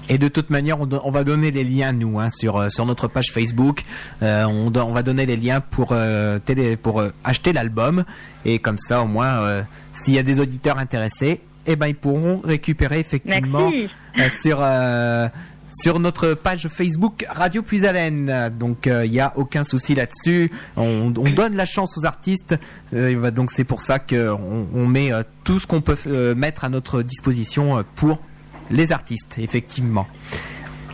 Et 0.09 0.19
de 0.19 0.29
toute 0.29 0.51
manière, 0.51 0.79
on, 0.81 1.11
va 1.11 1.25
donner 1.25 1.51
les 1.51 1.65
liens 1.65 1.93
nous 1.93 2.21
hein, 2.21 2.29
sur 2.31 2.59
euh, 2.59 2.69
sur 2.69 2.87
notre 2.87 3.09
page 3.09 3.33
Facebook. 3.33 3.83
Euh, 4.23 4.45
on, 4.45 4.71
va 4.71 5.03
donner 5.03 5.27
les 5.27 5.37
liens 5.37 5.61
pour 5.61 5.89
euh, 5.93 6.39
télé, 6.39 6.77
pour 6.77 7.01
euh, 7.01 7.11
acheter 7.25 7.53
l'album 7.53 8.05
et 8.45 8.59
comme 8.59 8.79
ça 8.79 9.03
au 9.03 9.07
moins, 9.07 9.43
euh, 9.43 9.63
s'il 9.93 10.15
y 10.15 10.19
a 10.19 10.23
des 10.23 10.41
auditeurs 10.41 10.79
intéressés, 10.79 11.41
eh 11.67 11.77
ben 11.77 11.89
ils 11.89 11.97
pourront 11.97 12.41
récupérer 12.45 13.01
effectivement 13.01 13.71
euh, 14.19 14.29
sur 14.41 14.59
euh, 14.61 15.29
sur 15.69 15.99
notre 15.99 16.35
page 16.35 16.69
Facebook 16.69 17.27
Radio 17.29 17.63
Puisalène. 17.63 18.51
Donc 18.59 18.87
il 18.87 19.11
n'y 19.11 19.21
a 19.21 19.33
aucun 19.37 19.65
souci 19.65 19.95
là-dessus. 19.95 20.51
On, 20.77 21.13
on 21.17 21.31
donne 21.31 21.57
la 21.57 21.67
chance 21.67 21.99
aux 21.99 22.07
artistes. 22.07 22.57
Euh, 22.95 23.31
donc 23.31 23.51
c'est 23.51 23.65
pour 23.65 23.81
ça 23.81 23.99
que 23.99 24.31
on, 24.31 24.87
met 24.87 25.13
euh, 25.13 25.23
tout 25.45 25.59
ce 25.59 25.67
qu'on 25.67 25.81
peut 25.81 25.97
euh, 26.07 26.35
mettre 26.35 26.65
à 26.65 26.69
notre 26.69 27.03
disposition 27.03 27.79
euh, 27.79 27.83
pour 27.97 28.21
les 28.71 28.93
artistes, 28.93 29.39
effectivement. 29.39 30.07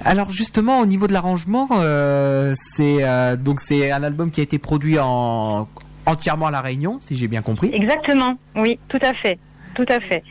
Alors 0.04 0.30
justement 0.30 0.80
au 0.80 0.87
niveau 0.87 1.06
de 1.06 1.12
l'arrangement, 1.12 1.68
euh, 1.72 2.54
c'est 2.56 3.04
euh, 3.04 3.37
donc 3.37 3.61
c'est 3.61 3.92
un 3.92 4.02
album 4.02 4.30
qui 4.30 4.40
a 4.40 4.42
été 4.42 4.58
produit 4.58 4.98
en 4.98 5.68
entièrement 6.06 6.46
à 6.46 6.50
la 6.50 6.61
Réunion, 6.61 6.98
si 7.00 7.16
j'ai 7.16 7.28
bien 7.28 7.42
compris. 7.42 7.70
Exactement, 7.72 8.37
oui, 8.56 8.78
tout 8.88 8.98
à 9.02 9.14
fait, 9.14 9.38
tout 9.74 9.87
à 9.88 10.00
fait. 10.00 10.24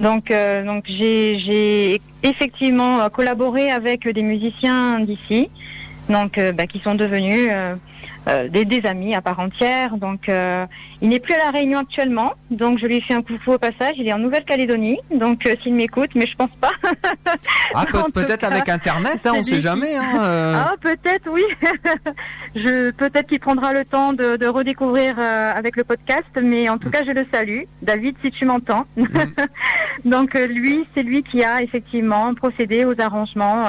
Donc, 0.00 0.30
euh, 0.30 0.64
donc 0.64 0.84
j'ai, 0.86 2.00
effectivement 2.22 3.08
collaboré 3.10 3.70
avec 3.70 4.08
des 4.08 4.22
musiciens 4.22 5.00
d'ici, 5.00 5.50
donc 6.08 6.38
euh, 6.38 6.52
bah, 6.52 6.66
qui 6.66 6.80
sont 6.80 6.94
devenus 6.94 7.50
euh, 8.28 8.48
des, 8.48 8.64
des 8.64 8.86
amis 8.86 9.14
à 9.14 9.20
part 9.20 9.40
entière. 9.40 9.96
Donc, 9.96 10.28
euh, 10.28 10.66
il 11.00 11.08
n'est 11.08 11.18
plus 11.20 11.34
à 11.34 11.38
la 11.38 11.50
Réunion 11.50 11.80
actuellement, 11.80 12.34
donc 12.50 12.78
je 12.78 12.86
lui 12.86 13.00
fais 13.00 13.14
un 13.14 13.22
coucou 13.22 13.52
au 13.54 13.58
passage. 13.58 13.94
Il 13.96 14.06
est 14.06 14.12
en 14.12 14.18
Nouvelle-Calédonie, 14.18 14.98
donc 15.12 15.46
euh, 15.46 15.56
s'il 15.62 15.74
m'écoute, 15.74 16.10
mais 16.14 16.26
je 16.26 16.36
pense 16.36 16.50
pas. 16.60 16.70
Ah 17.74 17.84
peut- 18.14 18.24
cas, 18.24 18.46
avec 18.48 18.68
Internet, 18.68 19.26
hein, 19.26 19.32
on 19.36 19.42
c'est 19.42 19.54
sait 19.54 19.60
jamais. 19.60 19.96
Hein. 19.96 20.12
Ah, 20.64 20.74
peut-être, 20.80 21.28
oui. 21.30 21.42
je 22.54 22.90
peut-être 22.92 23.26
qu'il 23.28 23.40
prendra 23.40 23.72
le 23.72 23.84
temps 23.84 24.12
de, 24.12 24.36
de 24.36 24.46
redécouvrir 24.46 25.16
euh, 25.18 25.52
avec 25.54 25.76
le 25.76 25.84
podcast, 25.84 26.24
mais 26.40 26.68
en 26.68 26.78
tout 26.78 26.90
cas, 26.90 27.02
je 27.04 27.10
le 27.10 27.26
salue. 27.32 27.62
David, 27.82 28.14
si 28.22 28.30
tu 28.30 28.44
m'entends. 28.44 28.86
Donc 30.04 30.34
euh, 30.36 30.46
lui, 30.46 30.86
c'est 30.94 31.02
lui 31.02 31.22
qui 31.22 31.42
a 31.42 31.62
effectivement 31.62 32.32
procédé 32.34 32.84
aux 32.84 33.00
arrangements 33.00 33.66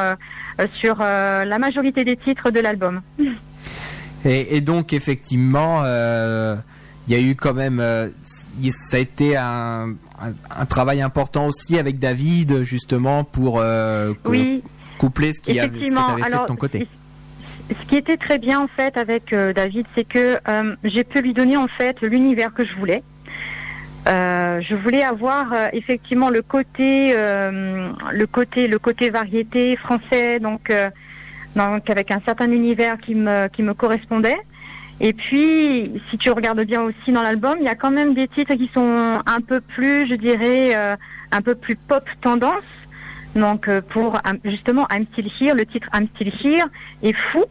sur 0.80 0.98
euh, 1.02 1.46
la 1.46 1.58
majorité 1.60 2.04
des 2.04 2.18
titres 2.18 2.52
de 2.52 2.60
l'album. 2.60 3.02
Et, 4.26 4.56
et 4.58 4.62
donc 4.62 4.94
effectivement, 4.94 5.82
euh, 5.84 6.56
il 7.08 7.14
y 7.14 7.18
a 7.18 7.22
eu 7.22 7.36
quand 7.36 7.54
même, 7.54 7.80
euh, 7.80 8.10
ça 8.72 8.98
a 8.98 9.00
été 9.00 9.36
un, 9.36 9.94
un, 10.22 10.34
un 10.56 10.66
travail 10.66 11.02
important 11.02 11.48
aussi 11.48 11.78
avec 11.78 12.00
David 12.00 12.64
justement 12.64 13.24
pour 13.24 13.60
euh, 13.60 14.14
Oui, 14.26 14.64
coupler 14.98 15.34
ce 15.34 15.42
qui 15.42 15.60
avait, 15.60 15.76
ce 15.84 15.90
que 15.90 16.24
fait 16.24 16.30
de 16.32 16.48
ton 16.48 16.56
côté. 16.56 16.88
ce 17.70 17.76
ce 17.76 17.88
qui 17.88 17.96
était 17.96 18.18
très 18.18 18.40
bien 18.40 18.60
en 18.62 18.68
fait 18.68 18.98
avec 18.98 19.34
David, 19.34 19.86
c'est 19.96 20.04
que 20.04 20.40
j'ai 20.84 21.04
pu 21.04 21.22
lui 21.22 21.34
donner 21.34 21.58
en 21.58 21.68
fait 21.68 22.00
l'univers 22.02 22.54
que 22.54 22.66
je 22.66 22.74
voulais. 22.76 23.04
Euh, 24.08 24.60
je 24.62 24.76
voulais 24.76 25.04
avoir 25.04 25.54
euh, 25.54 25.68
effectivement 25.72 26.30
le 26.30 26.42
côté, 26.42 27.14
euh, 27.16 27.90
le 28.12 28.28
côté, 28.28 28.68
le 28.68 28.78
côté 28.78 29.10
variété 29.10 29.78
français, 29.78 30.40
donc, 30.40 30.72
donc 31.56 31.89
avec 31.89 32.12
un 32.12 32.22
certain 32.26 32.52
univers 32.52 32.98
qui 32.98 33.16
me 33.16 33.48
qui 33.48 33.63
me 33.63 33.74
correspondait. 33.74 34.38
Et 35.00 35.13
puis, 35.13 35.92
si 36.10 36.18
tu 36.18 36.30
regardes 36.30 36.62
bien 36.62 36.82
aussi 36.82 37.12
dans 37.12 37.24
l'album, 37.24 37.58
il 37.60 37.66
y 37.66 37.70
a 37.70 37.76
quand 37.76 37.92
même 37.92 38.13
des 38.13 38.28
titres 38.28 38.54
qui 38.54 38.70
sont 38.74 39.20
un 39.26 39.42
peu 39.42 39.60
plus, 39.60 40.08
je 40.08 40.16
dirais, 40.16 40.76
euh, 40.76 40.96
un 41.32 41.42
peu 41.42 41.56
plus 41.56 41.76
pop 41.76 42.08
tendance. 42.22 42.63
Donc, 43.36 43.68
euh, 43.68 43.82
pour 43.82 44.20
justement 44.46 44.88
I'm 44.92 45.06
Still 45.12 45.30
Here, 45.39 45.56
le 45.56 45.66
titre 45.66 45.88
I'm 45.94 46.08
Still 46.16 46.32
Here 46.42 46.68
est 47.02 47.13
fou, 47.13 47.46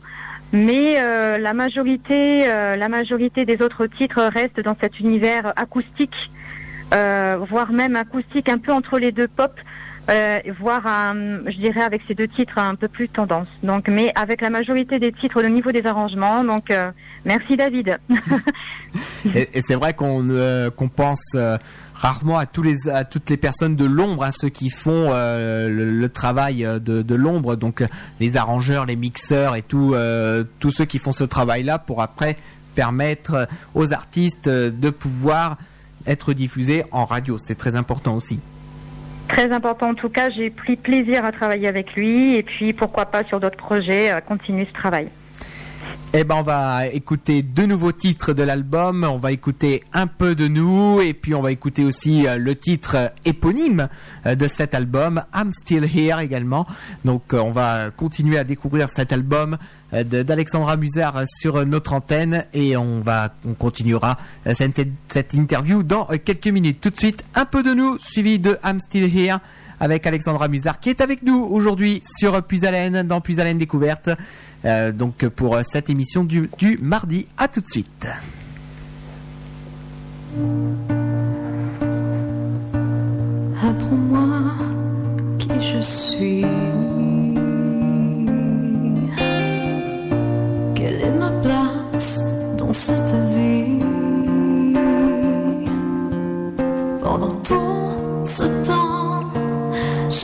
mais 0.52 0.96
euh, 1.00 1.38
la 1.38 1.54
majorité, 1.54 2.48
euh, 2.48 2.76
la 2.76 2.88
majorité 2.88 3.44
des 3.44 3.60
autres 3.60 3.86
titres 3.86 4.22
restent 4.22 4.60
dans 4.60 4.76
cet 4.80 5.00
univers 5.00 5.52
acoustique, 5.56 6.30
euh, 6.94 7.38
voire 7.48 7.72
même 7.72 7.96
acoustique 7.96 8.48
un 8.48 8.58
peu 8.58 8.72
entre 8.72 8.98
les 8.98 9.12
deux 9.12 9.28
pop. 9.28 9.52
Euh, 10.10 10.40
voire 10.58 10.84
un- 10.86 11.44
je 11.46 11.56
dirais 11.56 11.82
avec 11.82 12.02
ces 12.08 12.14
deux 12.14 12.26
titres 12.26 12.58
un 12.58 12.74
peu 12.74 12.88
plus 12.88 13.08
tendance. 13.08 13.46
Donc, 13.62 13.86
mais 13.88 14.12
avec 14.16 14.40
la 14.40 14.50
majorité 14.50 14.98
des 14.98 15.12
titres 15.12 15.42
au 15.44 15.48
niveau 15.48 15.70
des 15.70 15.86
arrangements. 15.86 16.42
Donc, 16.42 16.70
euh, 16.72 16.90
merci 17.24 17.56
David. 17.56 17.98
Et, 19.34 19.62
c'est 19.62 19.76
vrai 19.76 19.94
qu'on 19.94 20.28
euh, 20.28 20.70
pense 20.96 21.22
euh, 21.36 21.56
rarement 21.94 22.36
à 22.36 22.46
tous 22.46 22.62
les 22.62 22.88
à 22.88 23.04
toutes 23.04 23.30
les 23.30 23.36
personnes 23.36 23.76
de 23.76 23.84
l'ombre, 23.84 24.24
hein, 24.24 24.30
ceux 24.32 24.48
qui 24.48 24.70
font 24.70 25.10
euh, 25.12 25.68
le, 25.68 25.90
le 25.92 26.08
travail 26.08 26.64
euh, 26.64 26.80
de, 26.80 27.14
l'ombre, 27.14 27.54
donc 27.54 27.80
euh, 27.82 27.86
les 28.18 28.36
arrangeurs, 28.36 28.86
les 28.86 28.96
mixeurs 28.96 29.54
et 29.54 29.62
tout, 29.62 29.92
euh, 29.94 30.42
tous 30.58 30.72
ceux 30.72 30.84
qui 30.84 30.98
font 30.98 31.12
ce 31.12 31.24
travail-là 31.24 31.78
pour 31.78 32.02
après 32.02 32.36
permettre 32.74 33.34
euh, 33.34 33.44
aux 33.74 33.92
artistes 33.92 34.48
euh, 34.48 34.70
de 34.70 34.90
pouvoir 34.90 35.58
être 36.08 36.32
diffusés 36.32 36.84
en 36.90 37.04
radio. 37.04 37.38
C'est 37.38 37.54
très 37.54 37.76
important 37.76 38.16
aussi. 38.16 38.40
Très 39.32 39.50
important 39.50 39.88
en 39.88 39.94
tout 39.94 40.10
cas, 40.10 40.28
j'ai 40.28 40.50
pris 40.50 40.76
plaisir 40.76 41.24
à 41.24 41.32
travailler 41.32 41.66
avec 41.66 41.94
lui 41.94 42.36
et 42.36 42.42
puis 42.42 42.74
pourquoi 42.74 43.06
pas 43.06 43.24
sur 43.24 43.40
d'autres 43.40 43.56
projets, 43.56 44.12
euh, 44.12 44.20
continuer 44.20 44.66
ce 44.66 44.74
travail. 44.74 45.08
Eh 46.14 46.24
ben, 46.24 46.34
on 46.36 46.42
va 46.42 46.88
écouter 46.88 47.42
deux 47.42 47.64
nouveaux 47.64 47.92
titres 47.92 48.34
de 48.34 48.42
l'album. 48.42 49.02
On 49.04 49.16
va 49.16 49.32
écouter 49.32 49.82
un 49.94 50.06
peu 50.06 50.34
de 50.34 50.46
nous 50.46 51.00
et 51.00 51.14
puis 51.14 51.34
on 51.34 51.40
va 51.40 51.52
écouter 51.52 51.84
aussi 51.84 52.26
euh, 52.26 52.36
le 52.36 52.54
titre 52.54 53.12
éponyme 53.24 53.88
euh, 54.26 54.34
de 54.34 54.46
cet 54.46 54.74
album, 54.74 55.22
I'm 55.34 55.50
Still 55.52 55.84
Here 55.84 56.20
également. 56.20 56.66
Donc, 57.06 57.32
euh, 57.32 57.38
on 57.38 57.50
va 57.50 57.90
continuer 57.90 58.36
à 58.36 58.44
découvrir 58.44 58.90
cet 58.90 59.12
album 59.12 59.56
d'Alexandra 59.92 60.78
Musard 60.78 61.22
sur 61.26 61.66
notre 61.66 61.92
antenne 61.92 62.46
et 62.54 62.78
on 62.78 63.00
va, 63.00 63.34
on 63.46 63.52
continuera 63.52 64.16
cette, 64.54 65.34
interview 65.34 65.82
dans 65.82 66.06
quelques 66.24 66.48
minutes. 66.48 66.80
Tout 66.80 66.88
de 66.88 66.96
suite, 66.96 67.24
un 67.34 67.44
peu 67.44 67.62
de 67.62 67.74
nous 67.74 67.98
suivi 67.98 68.38
de 68.38 68.58
I'm 68.64 68.80
Still 68.80 69.14
Here 69.14 69.38
avec 69.82 70.06
Alexandra 70.06 70.46
Musard 70.46 70.78
qui 70.78 70.90
est 70.90 71.00
avec 71.00 71.24
nous 71.24 71.42
aujourd'hui 71.42 72.02
sur 72.06 72.40
Puisalène 72.44 73.02
dans 73.02 73.20
Puisalène 73.20 73.58
Découverte. 73.58 74.10
Euh, 74.64 74.92
donc 74.92 75.26
pour 75.26 75.58
cette 75.68 75.90
émission 75.90 76.22
du, 76.22 76.48
mardi. 76.80 77.26
À 77.36 77.48
tout 77.48 77.60
de 77.60 77.66
suite. 77.66 78.06
Apprends-moi 83.60 84.56
qui 85.40 85.60
je 85.60 85.80
suis. 85.80 86.46
Quelle 90.76 91.00
est 91.02 91.18
ma 91.18 91.30
place 91.42 92.20
dans 92.56 92.72
cette? 92.72 93.41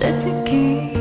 J'étais 0.08 0.44
qui? 0.44 0.92
Comme 0.92 0.97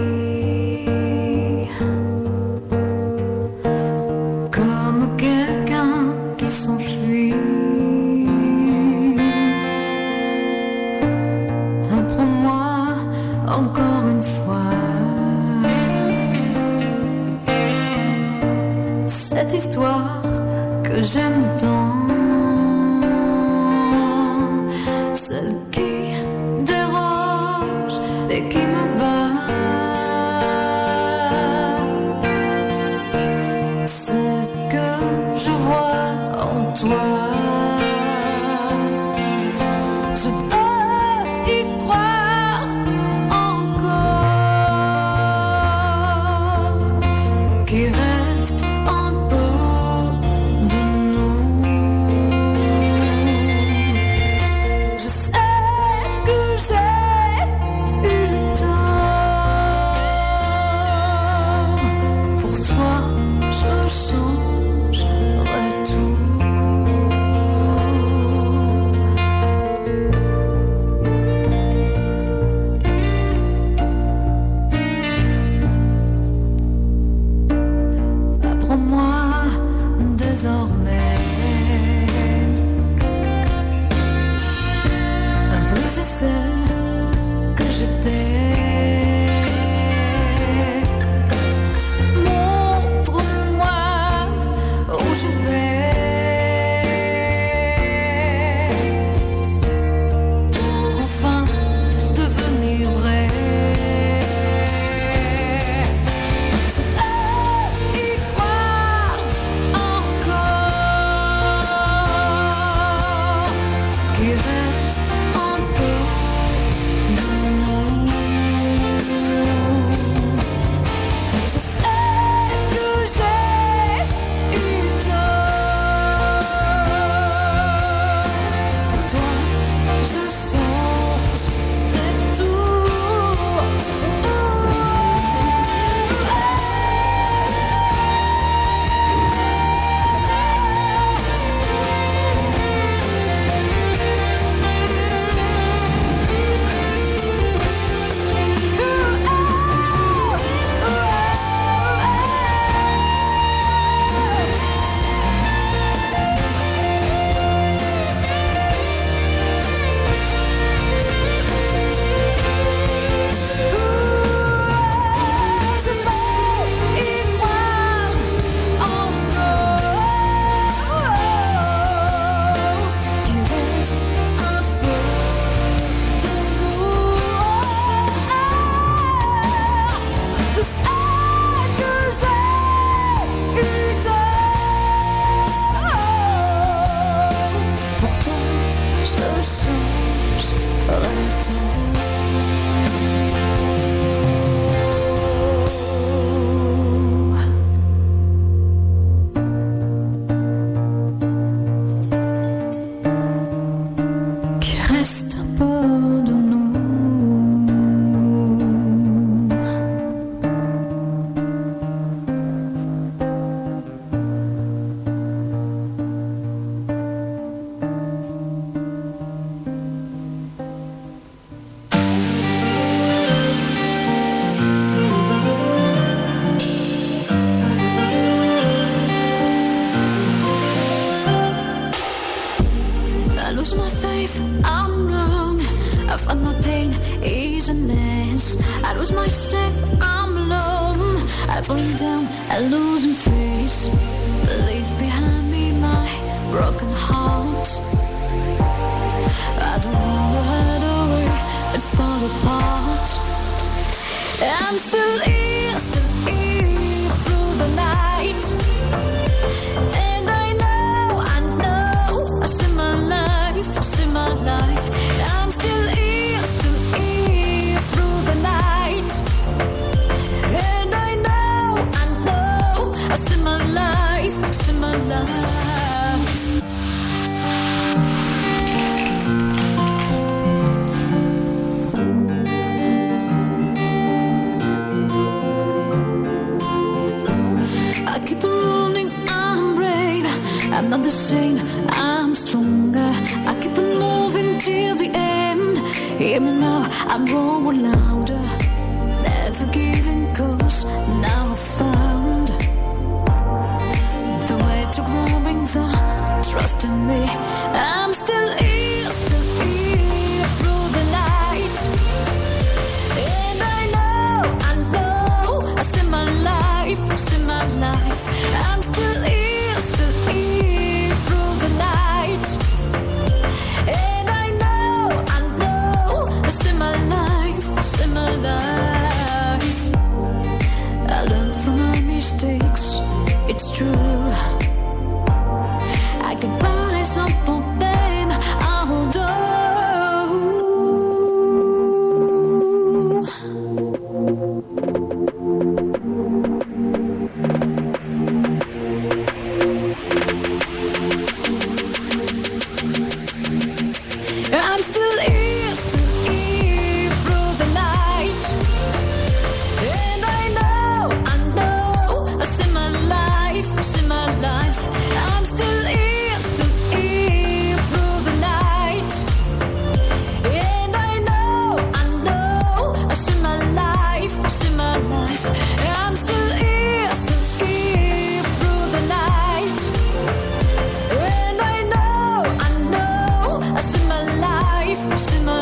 Not 290.89 291.03
the 291.03 291.11
same, 291.11 291.59
I'm 291.89 292.33
stronger. 292.33 293.11
I 293.49 293.59
keep 293.61 293.77
on 293.77 293.99
moving 293.99 294.57
till 294.59 294.95
the 294.95 295.11
end. 295.13 295.77
Hear 296.17 296.39
me 296.39 296.51
now, 296.51 296.87
I'm 297.07 297.25
rolling. 297.25 298.06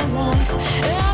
My 0.07 0.43
life. 0.51 1.04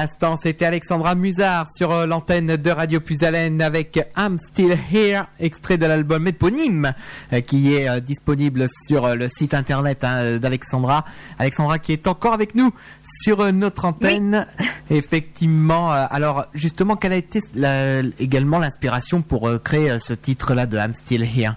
L'instant, 0.00 0.36
c'était 0.36 0.64
Alexandra 0.64 1.14
Musard 1.14 1.66
sur 1.74 1.90
euh, 1.90 2.06
l'antenne 2.06 2.56
de 2.56 2.70
Radio 2.70 3.00
Puisalène 3.00 3.60
avec 3.60 3.98
I'm 4.16 4.38
Still 4.38 4.76
Here, 4.92 5.24
extrait 5.40 5.76
de 5.78 5.86
l'album 5.86 6.26
éponyme 6.28 6.92
euh, 7.32 7.40
qui 7.40 7.74
est 7.74 7.88
euh, 7.88 8.00
disponible 8.00 8.66
sur 8.86 9.14
le 9.16 9.28
site 9.28 9.54
internet 9.54 10.04
hein, 10.04 10.38
d'Alexandra. 10.38 11.04
Alexandra 11.38 11.78
qui 11.78 11.92
est 11.92 12.06
encore 12.06 12.32
avec 12.32 12.54
nous 12.54 12.72
sur 13.02 13.52
notre 13.52 13.84
antenne. 13.84 14.46
Effectivement. 14.90 15.90
alors 15.90 16.46
justement, 16.54 16.96
quelle 16.96 17.12
a 17.12 17.16
été 17.16 17.40
la- 17.54 18.00
également 18.18 18.58
l'inspiration 18.58 19.22
pour 19.22 19.50
créer 19.62 19.98
ce 19.98 20.14
titre-là 20.14 20.66
de 20.66 20.76
I'm 20.78 20.94
Still 20.94 21.22
Here? 21.24 21.54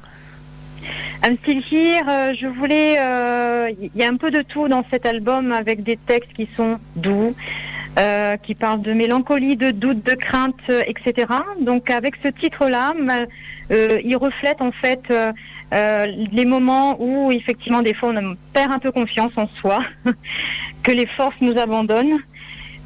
I'm 1.24 1.38
Still 1.44 1.62
Here, 1.72 2.04
euh, 2.10 2.34
je 2.40 2.48
voulais, 2.48 2.96
euh, 3.00 3.72
il 3.80 3.92
y 3.96 4.04
a 4.04 4.08
un 4.10 4.16
peu 4.18 4.32
de 4.32 4.42
tout 4.42 4.68
dans 4.68 4.84
cet 4.90 5.06
album 5.06 5.52
avec 5.52 5.84
des 5.84 5.96
textes 5.96 6.34
qui 6.34 6.50
sont 6.58 6.80
doux, 6.96 7.36
euh, 7.98 8.38
qui 8.38 8.56
parlent 8.56 8.82
de 8.82 8.94
mélancolie, 8.94 9.56
de 9.58 9.72
doute, 9.72 10.04
de 10.06 10.16
crainte, 10.16 10.56
euh, 10.70 10.82
etc. 10.88 11.28
Donc 11.62 11.90
avec 11.90 12.16
ce 12.24 12.30
titre-là, 12.30 12.94
euh, 13.72 14.00
il 14.04 14.16
reflète 14.16 14.62
en 14.62 14.72
fait 14.72 15.02
euh, 15.12 16.06
les 16.32 16.46
moments 16.46 16.96
où 17.00 17.32
effectivement 17.32 17.82
des 17.82 17.94
fois 17.94 18.10
on 18.16 18.36
perd 18.54 18.72
un 18.72 18.80
peu 18.80 18.92
confiance 18.92 19.34
en 19.36 19.48
soi, 19.60 19.82
que 20.84 20.92
les 20.92 21.06
forces 21.06 21.36
nous 21.42 21.58
abandonnent. 21.58 22.20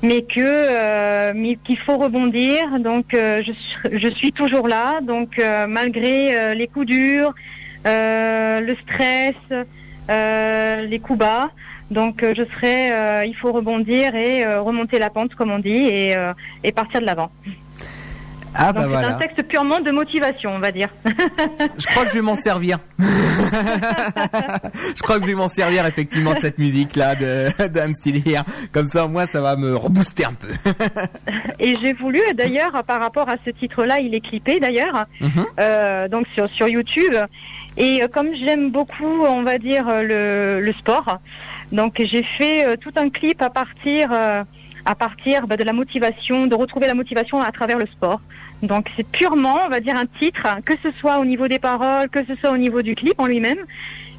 Mais 0.03 0.21
que 0.23 1.55
qu'il 1.63 1.79
faut 1.79 1.97
rebondir, 1.97 2.79
donc 2.79 3.05
je, 3.13 3.51
suis- 3.51 3.99
je 3.99 4.07
suis 4.09 4.31
toujours 4.33 4.67
là, 4.67 4.99
donc 5.01 5.41
malgré 5.67 6.53
les 6.53 6.67
coups 6.67 6.85
durs, 6.87 7.33
le 7.85 8.75
stress, 8.83 9.35
les 10.89 10.99
coups 10.99 11.19
bas. 11.19 11.49
Donc 11.91 12.23
euh, 12.23 12.33
je 12.35 12.43
serai, 12.55 12.91
euh, 12.91 13.25
il 13.25 13.35
faut 13.35 13.51
rebondir 13.51 14.15
et 14.15 14.43
euh, 14.43 14.61
remonter 14.61 14.99
la 14.99 15.09
pente 15.09 15.35
comme 15.35 15.51
on 15.51 15.59
dit 15.59 15.69
et, 15.69 16.15
euh, 16.15 16.33
et 16.63 16.71
partir 16.71 17.01
de 17.01 17.05
l'avant. 17.05 17.31
Ah 18.57 18.71
bah 18.71 18.81
c'est 18.83 18.87
voilà. 18.87 19.09
un 19.09 19.13
texte 19.19 19.43
purement 19.43 19.81
de 19.81 19.91
motivation, 19.91 20.55
on 20.55 20.59
va 20.59 20.71
dire. 20.71 20.87
Je 21.77 21.85
crois 21.87 22.03
que 22.05 22.09
je 22.09 22.15
vais 22.15 22.21
m'en 22.21 22.37
servir. 22.37 22.79
je 22.99 25.01
crois 25.01 25.17
que 25.17 25.23
je 25.23 25.27
vais 25.27 25.33
m'en 25.35 25.49
servir 25.49 25.85
effectivement 25.85 26.33
de 26.33 26.39
cette 26.39 26.57
musique-là 26.57 27.15
de, 27.15 27.67
de 27.67 27.93
Still 27.95 28.23
Here. 28.25 28.43
Comme 28.71 28.85
ça, 28.85 29.07
moins, 29.07 29.27
ça 29.27 29.41
va 29.41 29.57
me 29.57 29.75
rebooster 29.75 30.23
un 30.25 30.33
peu. 30.33 30.47
Et 31.59 31.75
j'ai 31.75 31.91
voulu 31.91 32.21
d'ailleurs 32.35 32.81
par 32.85 33.01
rapport 33.01 33.27
à 33.29 33.35
ce 33.45 33.49
titre-là, 33.49 33.99
il 33.99 34.15
est 34.15 34.21
clippé 34.21 34.59
d'ailleurs, 34.61 35.05
Mhm. 35.19 35.45
euh, 35.59 36.07
donc 36.07 36.25
sur 36.33 36.49
sur 36.49 36.67
YouTube. 36.69 37.13
Et 37.77 38.01
comme 38.13 38.33
j'aime 38.35 38.71
beaucoup, 38.71 39.25
on 39.27 39.43
va 39.43 39.57
dire 39.57 39.85
le, 40.01 40.61
le 40.61 40.73
sport, 40.73 41.19
donc 41.71 41.95
j'ai 41.99 42.23
fait 42.23 42.65
euh, 42.65 42.75
tout 42.77 42.91
un 42.95 43.09
clip 43.09 43.41
à 43.41 43.49
partir 43.49 44.11
euh, 44.11 44.43
à 44.85 44.93
partir 44.95 45.47
bah, 45.47 45.57
de 45.57 45.63
la 45.63 45.73
motivation, 45.73 46.45
de 46.45 46.53
retrouver 46.55 46.85
la 46.87 46.93
motivation 46.93 47.41
à 47.41 47.51
travers 47.51 47.79
le 47.79 47.87
sport. 47.87 48.21
Donc 48.61 48.87
c'est 48.95 49.07
purement, 49.07 49.57
on 49.65 49.69
va 49.69 49.79
dire, 49.79 49.95
un 49.95 50.05
titre, 50.05 50.45
que 50.63 50.73
ce 50.83 50.91
soit 50.99 51.17
au 51.19 51.25
niveau 51.25 51.47
des 51.47 51.57
paroles, 51.59 52.07
que 52.09 52.23
ce 52.25 52.35
soit 52.35 52.51
au 52.51 52.57
niveau 52.57 52.81
du 52.83 52.93
clip 52.95 53.19
en 53.19 53.25
lui-même, 53.25 53.57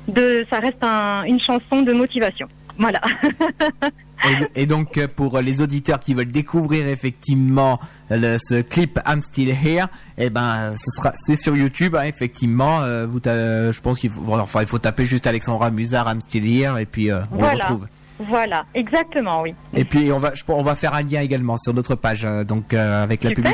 de 0.08 0.44
ça 0.50 0.58
reste 0.60 0.82
un- 0.82 1.22
une 1.24 1.40
chanson 1.40 1.82
de 1.82 1.92
motivation. 1.92 2.48
Voilà. 2.78 3.00
Et, 4.24 4.62
et 4.62 4.66
donc, 4.66 4.96
euh, 4.98 5.06
pour 5.14 5.40
les 5.40 5.60
auditeurs 5.60 6.00
qui 6.00 6.14
veulent 6.14 6.30
découvrir 6.32 6.86
effectivement 6.88 7.78
le- 8.10 8.38
ce 8.38 8.62
clip 8.62 8.98
I'm 9.06 9.20
Still 9.22 9.50
Here, 9.50 9.86
eh 10.16 10.30
ben, 10.30 10.72
ce 10.76 10.90
sera, 10.96 11.12
c'est 11.14 11.36
sur 11.36 11.54
YouTube, 11.56 11.94
hein, 11.94 12.04
effectivement. 12.04 12.80
euh, 12.80 13.06
vous, 13.06 13.20
je 13.24 13.80
pense 13.80 13.98
qu'il 13.98 14.10
faut, 14.10 14.22
enfin, 14.32 14.62
il 14.62 14.66
faut 14.66 14.78
taper 14.78 15.04
juste 15.04 15.26
Alexandra 15.26 15.70
Musard 15.70 16.10
I'm 16.10 16.20
Still 16.20 16.46
Here 16.46 16.78
et 16.78 16.86
puis 16.86 17.10
euh, 17.10 17.20
on 17.30 17.36
le 17.36 17.40
Voilà. 17.40 17.64
retrouve. 17.66 17.86
voilà, 18.18 18.64
exactement, 18.74 19.42
oui. 19.42 19.54
Et 19.74 19.84
puis 19.84 20.10
on 20.10 20.18
va, 20.18 20.32
je, 20.34 20.42
on 20.48 20.62
va 20.62 20.74
faire 20.74 20.94
un 20.94 21.02
lien 21.02 21.20
également 21.20 21.58
sur 21.58 21.74
notre 21.74 21.94
page, 21.94 22.26
donc 22.48 22.72
avec 22.72 23.22
la 23.22 23.30
Super, 23.30 23.52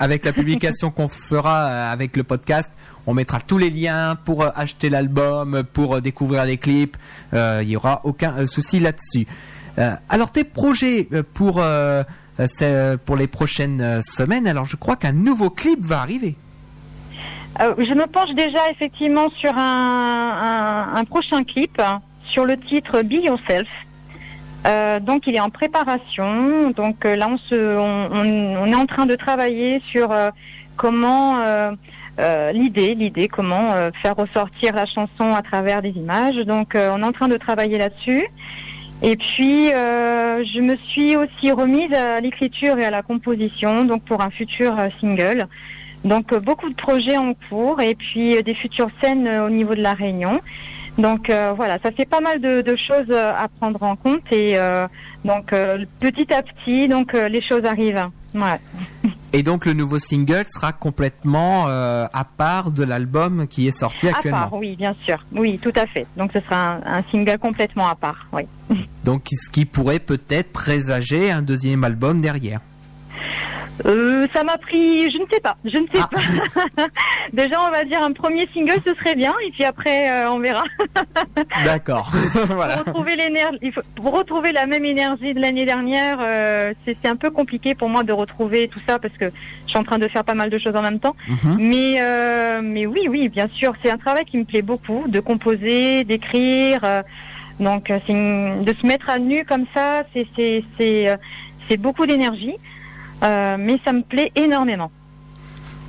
avec, 0.00 0.24
la 0.24 0.32
publication 0.32 0.90
qu'on 0.96 1.08
fera 1.08 1.90
avec 1.90 2.16
le 2.16 2.22
podcast, 2.24 2.70
on 3.06 3.12
mettra 3.12 3.40
tous 3.40 3.58
les 3.58 3.68
liens 3.68 4.16
pour 4.24 4.44
acheter 4.56 4.88
l'album, 4.88 5.62
pour 5.74 6.00
découvrir 6.00 6.46
les 6.46 6.56
clips. 6.56 6.96
Il 7.34 7.68
y 7.68 7.76
aura 7.76 8.00
aucun 8.04 8.46
souci 8.46 8.80
là-dessus. 8.80 9.26
Euh, 9.78 9.92
alors 10.08 10.30
tes 10.30 10.44
projets 10.44 11.08
euh, 11.12 11.22
pour 11.34 11.60
euh, 11.60 12.02
pour 13.04 13.16
les 13.16 13.26
prochaines 13.26 14.02
semaines. 14.02 14.46
Alors 14.46 14.66
je 14.66 14.76
crois 14.76 14.96
qu'un 14.96 15.12
nouveau 15.12 15.50
clip 15.50 15.84
va 15.84 16.00
arriver. 16.00 16.34
Je 17.58 17.94
me 17.94 18.06
penche 18.06 18.34
déjà 18.34 18.70
effectivement 18.70 19.28
sur 19.36 19.52
un, 19.54 21.04
prochain 21.08 21.44
clip 21.44 21.80
sur 22.24 22.46
le 22.46 22.56
titre 22.56 23.02
Be 23.02 23.24
Yourself. 23.24 23.68
Donc 25.04 25.26
il 25.26 25.36
est 25.36 25.40
en 25.40 25.50
préparation. 25.50 26.70
Donc 26.70 27.04
là 27.04 27.28
on 27.28 27.38
se, 27.38 27.54
on, 27.54 28.66
est 28.66 28.74
en 28.74 28.86
train 28.86 29.06
de 29.06 29.14
travailler 29.14 29.82
sur 29.90 30.12
comment 30.76 31.36
l'idée, 32.18 32.94
l'idée 32.94 33.28
comment 33.28 33.92
faire 34.00 34.16
ressortir 34.16 34.74
la 34.74 34.86
chanson 34.86 35.32
à 35.34 35.42
travers 35.42 35.82
des 35.82 35.90
images. 35.90 36.36
Donc 36.46 36.72
on 36.74 37.02
est 37.02 37.06
en 37.06 37.12
train 37.12 37.28
de 37.28 37.36
travailler 37.36 37.76
là-dessus. 37.76 38.26
Et 39.02 39.16
puis 39.16 39.72
euh, 39.72 40.44
je 40.44 40.60
me 40.60 40.76
suis 40.76 41.16
aussi 41.16 41.50
remise 41.50 41.92
à 41.92 42.20
l'écriture 42.20 42.78
et 42.78 42.84
à 42.84 42.90
la 42.90 43.02
composition 43.02 43.84
donc 43.84 44.04
pour 44.04 44.20
un 44.20 44.30
futur 44.30 44.78
euh, 44.78 44.88
single. 45.00 45.48
Donc 46.04 46.32
euh, 46.32 46.38
beaucoup 46.38 46.68
de 46.68 46.74
projets 46.74 47.16
en 47.16 47.34
cours 47.34 47.80
et 47.80 47.96
puis 47.96 48.36
euh, 48.36 48.42
des 48.42 48.54
futures 48.54 48.90
scènes 49.00 49.28
au 49.28 49.50
niveau 49.50 49.74
de 49.74 49.82
la 49.82 49.94
Réunion. 49.94 50.40
Donc 50.98 51.30
euh, 51.30 51.52
voilà, 51.56 51.78
ça 51.82 51.90
fait 51.90 52.04
pas 52.04 52.20
mal 52.20 52.40
de, 52.40 52.60
de 52.60 52.76
choses 52.76 53.10
à 53.10 53.48
prendre 53.60 53.82
en 53.82 53.96
compte 53.96 54.30
et 54.30 54.56
euh, 54.56 54.86
donc 55.24 55.52
euh, 55.52 55.84
petit 55.98 56.32
à 56.32 56.42
petit, 56.42 56.86
donc 56.86 57.12
les 57.12 57.40
choses 57.42 57.64
arrivent. 57.64 58.08
Et 59.34 59.42
donc 59.42 59.64
le 59.64 59.72
nouveau 59.72 59.98
single 59.98 60.44
sera 60.52 60.72
complètement 60.72 61.66
euh, 61.68 62.06
à 62.12 62.24
part 62.24 62.70
de 62.70 62.82
l'album 62.84 63.46
qui 63.48 63.66
est 63.66 63.72
sorti 63.78 64.08
À 64.08 64.10
actuellement. 64.10 64.38
part, 64.50 64.54
oui, 64.54 64.76
bien 64.76 64.94
sûr, 65.04 65.24
oui, 65.32 65.58
tout 65.58 65.72
à 65.74 65.86
fait. 65.86 66.06
Donc 66.18 66.32
ce 66.34 66.40
sera 66.40 66.74
un, 66.74 66.98
un 66.98 67.02
single 67.10 67.38
complètement 67.38 67.88
à 67.88 67.94
part, 67.94 68.26
oui. 68.32 68.42
Donc 69.04 69.26
ce 69.30 69.48
qui 69.50 69.64
pourrait 69.64 70.00
peut-être 70.00 70.52
présager 70.52 71.30
un 71.30 71.40
deuxième 71.42 71.82
album 71.84 72.20
derrière. 72.20 72.60
Euh, 73.86 74.26
ça 74.34 74.44
m'a 74.44 74.58
pris, 74.58 75.10
je 75.10 75.18
ne 75.18 75.24
sais 75.32 75.40
pas, 75.40 75.56
je 75.64 75.76
ne 75.78 75.86
sais 75.86 75.98
Ah. 76.00 76.08
pas. 76.10 76.86
Déjà, 77.32 77.56
on 77.66 77.70
va 77.70 77.84
dire 77.84 78.02
un 78.02 78.12
premier 78.12 78.46
single, 78.54 78.76
ce 78.86 78.94
serait 78.94 79.14
bien, 79.16 79.34
et 79.46 79.50
puis 79.50 79.64
après, 79.64 80.10
euh, 80.10 80.30
on 80.30 80.38
verra. 80.38 80.62
D'accord. 81.64 82.10
voilà. 82.48 82.76
Pour 82.78 82.86
retrouver 82.86 83.16
l'énergie, 83.16 83.58
il 83.62 83.72
faut- 83.72 83.80
pour 83.96 84.12
retrouver 84.12 84.52
la 84.52 84.66
même 84.66 84.84
énergie 84.84 85.34
de 85.34 85.40
l'année 85.40 85.64
dernière, 85.64 86.18
euh, 86.20 86.72
c'est 86.84 87.06
un 87.06 87.16
peu 87.16 87.30
compliqué 87.30 87.74
pour 87.74 87.88
moi 87.88 88.02
de 88.04 88.12
retrouver 88.12 88.68
tout 88.68 88.80
ça 88.86 88.98
parce 88.98 89.16
que 89.16 89.26
je 89.66 89.70
suis 89.70 89.78
en 89.78 89.84
train 89.84 89.98
de 89.98 90.08
faire 90.08 90.24
pas 90.24 90.34
mal 90.34 90.50
de 90.50 90.58
choses 90.58 90.76
en 90.76 90.82
même 90.82 91.00
temps. 91.00 91.16
Mhm. 91.28 91.56
Mais 91.58 91.96
euh, 92.00 92.60
mais 92.62 92.86
oui, 92.86 93.06
oui, 93.08 93.28
bien 93.28 93.48
sûr, 93.48 93.74
c'est 93.82 93.90
un 93.90 93.98
travail 93.98 94.24
qui 94.24 94.38
me 94.38 94.44
plaît 94.44 94.62
beaucoup, 94.62 95.04
de 95.08 95.20
composer, 95.20 96.04
d'écrire. 96.04 96.80
euh, 96.84 97.02
donc 97.60 97.86
c'est 97.88 98.12
une- 98.12 98.64
de 98.64 98.74
se 98.80 98.86
mettre 98.86 99.08
à 99.10 99.18
nu 99.18 99.44
comme 99.44 99.66
ça, 99.74 100.02
c'est 100.14 100.26
c'est 100.78 101.76
beaucoup 101.78 102.06
d'énergie. 102.06 102.54
Euh, 103.22 103.56
mais 103.58 103.78
ça 103.84 103.92
me 103.92 104.02
plaît 104.02 104.32
énormément. 104.34 104.90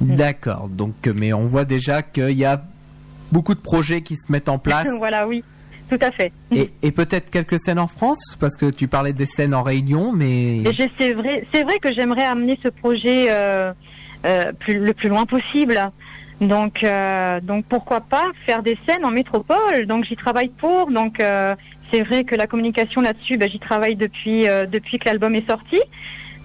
D'accord. 0.02 0.70
Donc, 0.70 1.08
euh, 1.08 1.14
mais 1.16 1.34
on 1.34 1.46
voit 1.46 1.66
déjà 1.66 2.02
qu'il 2.02 2.32
y 2.32 2.46
a 2.46 2.62
beaucoup 3.32 3.56
de 3.56 3.60
projets 3.60 4.02
qui 4.02 4.16
se 4.16 4.32
mettent 4.32 4.50
en 4.50 4.60
place. 4.60 4.88
voilà, 4.98 5.28
oui, 5.28 5.44
tout 5.90 5.98
à 6.02 6.12
fait. 6.12 6.32
Et, 6.52 6.72
et 6.82 6.92
peut-être 6.92 7.30
quelques 7.30 7.60
scènes 7.60 7.80
en 7.80 7.88
France, 7.88 8.38
parce 8.40 8.58
que 8.58 8.70
tu 8.70 8.88
parlais 8.88 9.14
des 9.14 9.26
scènes 9.26 9.56
en 9.56 9.64
Réunion, 9.64 10.12
mais 10.12 10.62
c'est 10.98 11.14
vrai, 11.14 11.46
c'est 11.54 11.64
vrai 11.64 11.80
que 11.80 11.94
j'aimerais 11.94 12.26
amener 12.26 12.60
ce 12.62 12.70
projet 12.70 13.28
euh, 13.30 13.74
euh, 14.26 14.52
plus, 14.54 14.80
le 14.80 14.94
plus 14.94 15.10
loin 15.10 15.26
possible. 15.26 15.92
Donc, 16.42 16.86
donc 17.44 17.66
pourquoi 17.66 18.02
pas 18.02 18.26
faire 18.46 18.64
des 18.64 18.78
scènes 18.86 19.06
en 19.06 19.12
métropole? 19.12 19.86
Donc 19.88 20.04
j'y 20.04 20.18
travaille 20.18 20.50
pour. 20.50 20.92
Donc 20.92 21.24
c'est 21.90 22.02
vrai 22.02 22.26
que 22.26 22.36
la 22.36 22.48
communication 22.48 23.00
là-dessus, 23.00 23.38
ben, 23.38 23.50
j'y 23.50 23.60
travaille 23.60 23.96
depuis 23.96 24.46
depuis 24.70 25.00
que 25.00 25.06
l'album 25.06 25.36
est 25.36 25.48
sorti. 25.48 25.80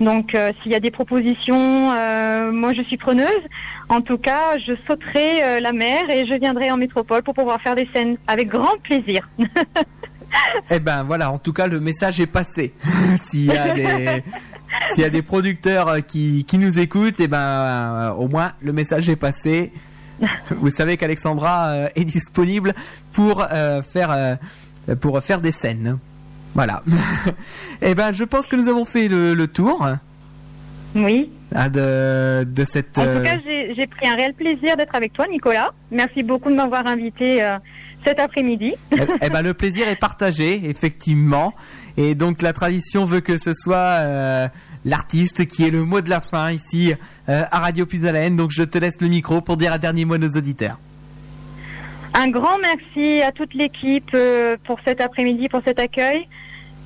Donc 0.01 0.35
euh, 0.35 0.53
s'il 0.63 0.73
y 0.73 0.75
a 0.75 0.81
des 0.81 0.91
propositions, 0.91 1.93
euh, 1.93 2.53
moi 2.53 2.73
je 2.73 2.83
suis 2.83 2.97
preneuse. 2.97 3.43
En 3.89 4.01
tout 4.01 4.19
cas, 4.19 4.59
je 4.59 4.73
sauterai 4.87 5.43
euh, 5.43 5.61
la 5.61 5.73
mer 5.73 6.09
et 6.09 6.27
je 6.27 6.35
viendrai 6.35 6.71
en 6.71 6.77
métropole 6.77 7.23
pour 7.23 7.35
pouvoir 7.35 7.61
faire 7.61 7.75
des 7.75 7.89
scènes 7.93 8.17
avec 8.27 8.49
grand 8.49 8.79
plaisir. 8.83 9.29
eh 10.71 10.79
ben 10.79 11.03
voilà. 11.03 11.33
En 11.33 11.39
tout 11.39 11.53
cas, 11.53 11.67
le 11.67 11.81
message 11.81 12.21
est 12.21 12.27
passé. 12.27 12.75
S'il 13.29 13.47
y 13.47 13.57
a 13.57 13.75
des 13.75 14.23
s'il 14.93 15.03
y 15.03 15.07
a 15.07 15.11
des 15.11 15.23
producteurs 15.23 15.89
euh, 15.89 16.01
qui 16.01 16.45
qui 16.45 16.59
nous 16.59 16.79
écoutent, 16.79 17.19
eh 17.19 17.29
ben 17.29 18.15
au 18.19 18.29
moins 18.29 18.53
le 18.61 18.73
message 18.73 19.09
est 19.09 19.17
passé. 19.17 19.73
Vous 20.51 20.71
savez 20.71 20.97
qu'Alexandra 20.97 21.91
est 21.95 22.05
disponible 22.05 22.75
pour 23.13 23.47
faire 23.93 24.39
pour 25.01 25.23
faire 25.23 25.41
des 25.41 25.53
scènes. 25.53 25.99
Voilà. 26.55 26.83
eh 27.83 27.95
ben, 27.95 28.13
je 28.13 28.25
pense 28.25 28.47
que 28.47 28.57
nous 28.57 28.69
avons 28.69 28.85
fait 28.85 29.09
le, 29.09 29.35
le 29.35 29.47
tour 29.47 29.87
oui. 30.95 31.31
hein, 31.55 31.69
de 31.69 32.45
de 32.45 32.65
cette. 32.65 32.99
En 32.99 33.05
euh, 33.05 33.19
tout 33.19 33.25
cas, 33.25 33.39
j'ai 33.45 33.75
j'ai 33.75 33.87
pris 33.87 34.07
un 34.09 34.17
réel 34.17 34.35
plaisir 34.35 34.77
d'être 34.77 34.95
avec 34.95 35.13
toi, 35.13 35.27
Nicolas. 35.31 35.71
Merci 35.91 36.23
beaucoup 36.23 36.51
de 36.51 36.57
m'avoir 36.57 36.87
invité 36.87 37.43
euh, 37.43 37.59
cet 38.05 38.21
après-midi. 38.21 38.75
Eh 38.93 38.97
eh 39.23 39.31
ben, 39.31 39.43
le 39.43 39.55
plaisir 39.55 39.89
est 39.89 39.97
partagé, 39.97 40.69
effectivement. 40.69 41.55
Et 41.97 42.15
donc, 42.15 42.43
la 42.43 42.53
tradition 42.53 43.05
veut 43.05 43.21
que 43.21 43.39
ce 43.39 43.53
soit 43.53 43.77
euh, 43.77 44.49
l'artiste 44.85 45.47
qui 45.47 45.65
est 45.67 45.71
le 45.71 45.85
mot 45.85 46.01
de 46.01 46.09
la 46.09 46.21
fin 46.21 46.53
ici 46.53 46.95
euh, 47.29 47.43
à 47.51 47.59
Radio 47.59 47.87
Puisalène. 47.87 48.37
Donc, 48.37 48.53
je 48.53 48.63
te 48.63 48.79
laisse 48.79 49.01
le 49.01 49.09
micro 49.09 49.41
pour 49.41 49.57
dire 49.57 49.73
un 49.73 49.79
dernier 49.79 50.05
mot 50.05 50.15
à 50.15 50.19
nos 50.19 50.29
auditeurs. 50.29 50.79
Un 52.15 52.29
grand 52.31 52.59
merci 52.59 53.23
à 53.23 53.33
toute 53.33 53.55
l'équipe 53.55 54.11
euh, 54.15 54.57
pour 54.67 54.79
cet 54.85 55.01
après-midi, 55.01 55.49
pour 55.49 55.63
cet 55.65 55.79
accueil. 55.79 56.27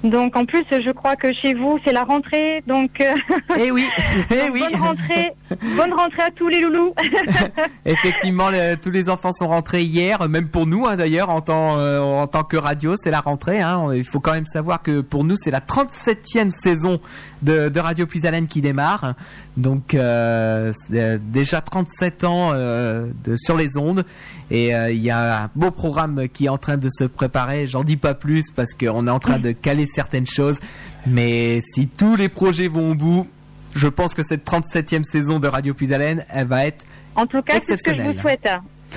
Donc 0.05 0.37
en 0.37 0.45
plus, 0.47 0.64
je 0.68 0.91
crois 0.91 1.14
que 1.14 1.33
chez 1.33 1.55
vous, 1.55 1.79
c'est 1.85 1.93
la 1.93 2.03
rentrée. 2.03 2.62
Donc, 2.66 3.01
euh, 3.01 3.14
Eh 3.59 3.70
oui, 3.70 3.87
eh 4.31 4.35
donc, 4.35 4.51
oui. 4.53 4.61
bonne 4.68 4.81
rentrée, 4.81 5.31
bonne 5.77 5.93
rentrée 5.93 6.23
à 6.23 6.31
tous 6.33 6.49
les 6.49 6.61
loulous. 6.61 6.93
Effectivement, 7.87 8.51
le- 8.51 8.75
tous 8.75 8.91
les 8.91 9.09
enfants 9.09 9.31
sont 9.31 9.47
rentrés 9.47 9.83
hier, 9.83 10.29
même 10.29 10.49
pour 10.49 10.66
nous 10.66 10.87
hein, 10.87 10.97
d'ailleurs, 10.97 11.31
en 11.31 11.41
tant, 11.41 11.79
euh, 11.79 12.01
en 12.01 12.27
tant 12.27 12.43
que 12.43 12.57
radio, 12.57 12.95
c'est 12.97 13.12
la 13.12 13.20
rentrée. 13.20 13.61
Hein. 13.61 13.95
Il 13.95 14.05
faut 14.05 14.18
quand 14.18 14.33
même 14.33 14.47
savoir 14.47 14.83
que 14.83 15.03
pour 15.03 15.23
nous, 15.23 15.37
c'est 15.37 15.53
la 15.53 15.61
37e 15.61 16.51
saison 16.51 17.01
de, 17.43 17.68
de 17.68 17.80
Radio 17.80 18.07
Puisalène 18.07 18.47
qui 18.47 18.61
démarre. 18.61 19.14
Donc 19.57 19.95
euh, 19.95 20.72
euh, 20.93 21.18
déjà 21.20 21.61
37 21.61 22.24
ans 22.24 22.51
euh, 22.53 23.07
de, 23.24 23.36
sur 23.36 23.57
les 23.57 23.76
ondes. 23.76 24.05
Et 24.51 24.74
euh, 24.74 24.90
il 24.90 25.03
y 25.03 25.11
a 25.11 25.45
un 25.45 25.51
beau 25.55 25.70
programme 25.70 26.28
qui 26.28 26.47
est 26.47 26.49
en 26.49 26.59
train 26.59 26.76
de 26.76 26.88
se 26.88 27.05
préparer. 27.05 27.66
J'en 27.66 27.84
dis 27.84 27.97
pas 27.97 28.14
plus 28.14 28.51
parce 28.51 28.74
qu'on 28.74 29.07
est 29.07 29.11
en 29.11 29.20
train 29.20 29.38
de 29.38 29.53
caler 29.53 29.86
certaines 29.86 30.26
choses. 30.26 30.61
Mais 31.07 31.61
si 31.74 31.88
tous 31.88 32.16
les 32.16 32.28
projets 32.28 32.68
vont 32.68 32.93
au 32.93 32.95
bout, 32.95 33.26
je 33.74 33.88
pense 33.88 34.14
que 34.14 34.22
cette 34.22 34.47
37e 34.47 35.05
saison 35.05 35.38
de 35.38 35.49
Radio 35.49 35.74
Puisalène, 35.74 36.24
elle 36.30 36.47
va 36.47 36.66
être 36.66 36.84
En 37.16 37.26
tout 37.26 37.43
cas, 37.43 37.55
c'est 37.62 37.78
ce 37.78 37.90
que 37.90 37.97
je 37.97 38.03
vous 38.03 38.20
souhaite. 38.20 38.47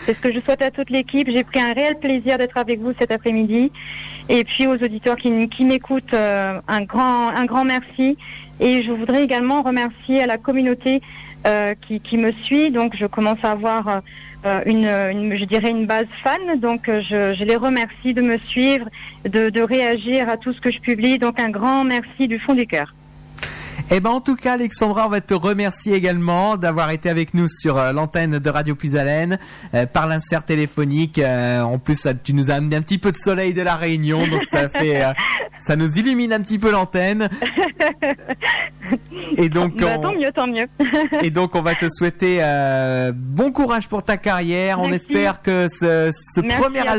C'est 0.01 0.13
ce 0.13 0.19
que 0.19 0.31
je 0.31 0.39
souhaite 0.39 0.61
à 0.61 0.71
toute 0.71 0.89
l'équipe. 0.89 1.29
J'ai 1.29 1.43
pris 1.43 1.59
un 1.59 1.73
réel 1.73 1.97
plaisir 1.97 2.37
d'être 2.37 2.57
avec 2.57 2.79
vous 2.79 2.93
cet 2.99 3.11
après-midi. 3.11 3.71
Et 4.29 4.43
puis 4.43 4.67
aux 4.67 4.75
auditeurs 4.75 5.15
qui, 5.17 5.29
m'écoutent, 5.63 6.13
euh, 6.13 6.59
un 6.67 6.81
grand, 6.81 7.29
un 7.29 7.45
grand 7.45 7.65
merci. 7.65 8.17
Et 8.59 8.83
je 8.83 8.91
voudrais 8.91 9.23
également 9.23 9.61
remercier 9.61 10.21
à 10.21 10.27
la 10.27 10.37
communauté 10.37 11.01
euh, 11.45 11.73
qui, 11.87 12.17
me 12.17 12.31
suit. 12.43 12.71
Donc 12.71 12.95
je 12.95 13.05
commence 13.05 13.39
à 13.43 13.51
avoir 13.51 14.01
euh, 14.45 14.61
une, 14.65 15.37
je 15.37 15.45
dirais 15.45 15.69
une 15.69 15.85
base 15.85 16.07
fan. 16.23 16.59
Donc 16.59 16.85
je, 16.87 17.43
les 17.43 17.55
remercie 17.55 18.13
de 18.13 18.21
me 18.21 18.37
suivre, 18.37 18.87
de 19.25 19.61
réagir 19.61 20.29
à 20.29 20.37
tout 20.37 20.53
ce 20.53 20.61
que 20.61 20.71
je 20.71 20.79
publie. 20.79 21.17
Donc 21.17 21.39
un 21.39 21.49
grand 21.49 21.83
merci 21.83 22.27
du 22.27 22.39
fond 22.39 22.53
du 22.53 22.67
cœur. 22.67 22.93
Eh 23.91 23.99
ben 23.99 24.09
en 24.09 24.19
tout 24.19 24.35
cas 24.35 24.53
Alexandra, 24.53 25.05
on 25.05 25.09
va 25.09 25.21
te 25.21 25.35
remercier 25.35 25.93
également 25.93 26.57
d'avoir 26.57 26.89
été 26.89 27.07
avec 27.07 27.35
nous 27.35 27.47
sur 27.47 27.77
euh, 27.77 27.91
l'antenne 27.91 28.39
de 28.39 28.49
Radio 28.49 28.73
Puisalène 28.75 29.37
euh, 29.75 29.85
par 29.85 30.07
l'insert 30.07 30.43
téléphonique. 30.43 31.19
Euh, 31.19 31.61
en 31.61 31.77
plus, 31.77 31.95
ça- 31.95 32.15
tu 32.15 32.33
nous 32.33 32.49
as 32.49 32.55
amené 32.55 32.75
un 32.77 32.81
petit 32.81 32.97
peu 32.97 33.11
de 33.11 33.17
soleil 33.17 33.53
de 33.53 33.61
la 33.61 33.75
Réunion, 33.75 34.25
donc 34.27 34.41
ça 34.51 34.69
fait, 34.79 35.05
euh, 35.05 35.13
ça 35.59 35.75
nous 35.75 35.99
illumine 35.99 36.33
un 36.33 36.41
petit 36.41 36.57
peu 36.57 36.71
l'antenne. 36.71 37.29
Et 39.37 39.49
donc, 39.49 39.77
Bah, 39.77 39.95
on, 39.97 40.01
tant 40.01 40.13
mieux, 40.15 40.31
tant 40.31 40.47
mieux. 40.47 40.67
et 41.23 41.29
donc 41.29 41.55
on 41.55 41.61
va 41.61 41.75
te 41.75 41.87
souhaiter 41.89 42.39
bon 43.15 43.51
courage 43.51 43.87
pour 43.87 44.03
ta 44.03 44.17
carrière. 44.17 44.79
On 44.79 44.91
espère 44.91 45.41
que 45.41 45.67
ce, 45.67 46.11
premier 46.59 46.81
toi. 46.81 46.91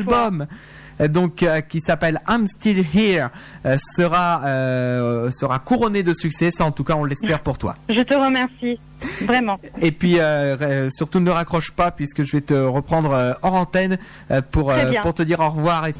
Euh, 1.01 1.09
Donc 1.09 1.43
euh, 1.43 1.61
qui 1.61 1.81
s'appelle 1.81 2.21
I'm 2.29 2.47
Still 2.47 2.85
Here 2.95 3.29
euh, 3.65 3.77
sera 3.97 4.43
euh, 4.45 5.31
sera 5.31 5.59
couronné 5.59 6.03
de 6.03 6.13
succès. 6.13 6.51
Ça 6.51 6.65
en 6.65 6.73
tout 6.73 6.85
cas 6.85 6.95
on 6.95 7.05
l'espère 7.05 7.41
pour 7.41 7.59
toi. 7.59 7.75
Je 7.89 8.01
te 8.01 8.15
remercie, 8.15 8.79
vraiment. 9.25 9.59
Et 9.79 9.93
puis 9.93 10.19
surtout 10.91 11.21
ne 11.21 11.31
raccroche 11.31 11.71
pas 11.71 11.91
puisque 11.91 12.23
je 12.23 12.33
vais 12.33 12.41
te 12.41 12.55
reprendre 12.55 13.13
euh, 13.13 13.33
hors 13.43 13.55
antenne 13.55 13.99
pour 14.51 14.71
euh, 14.71 14.93
pour 15.03 15.15
te 15.15 15.23
dire 15.23 15.41
au 15.41 15.51
revoir. 15.51 15.87
Et... 15.87 15.95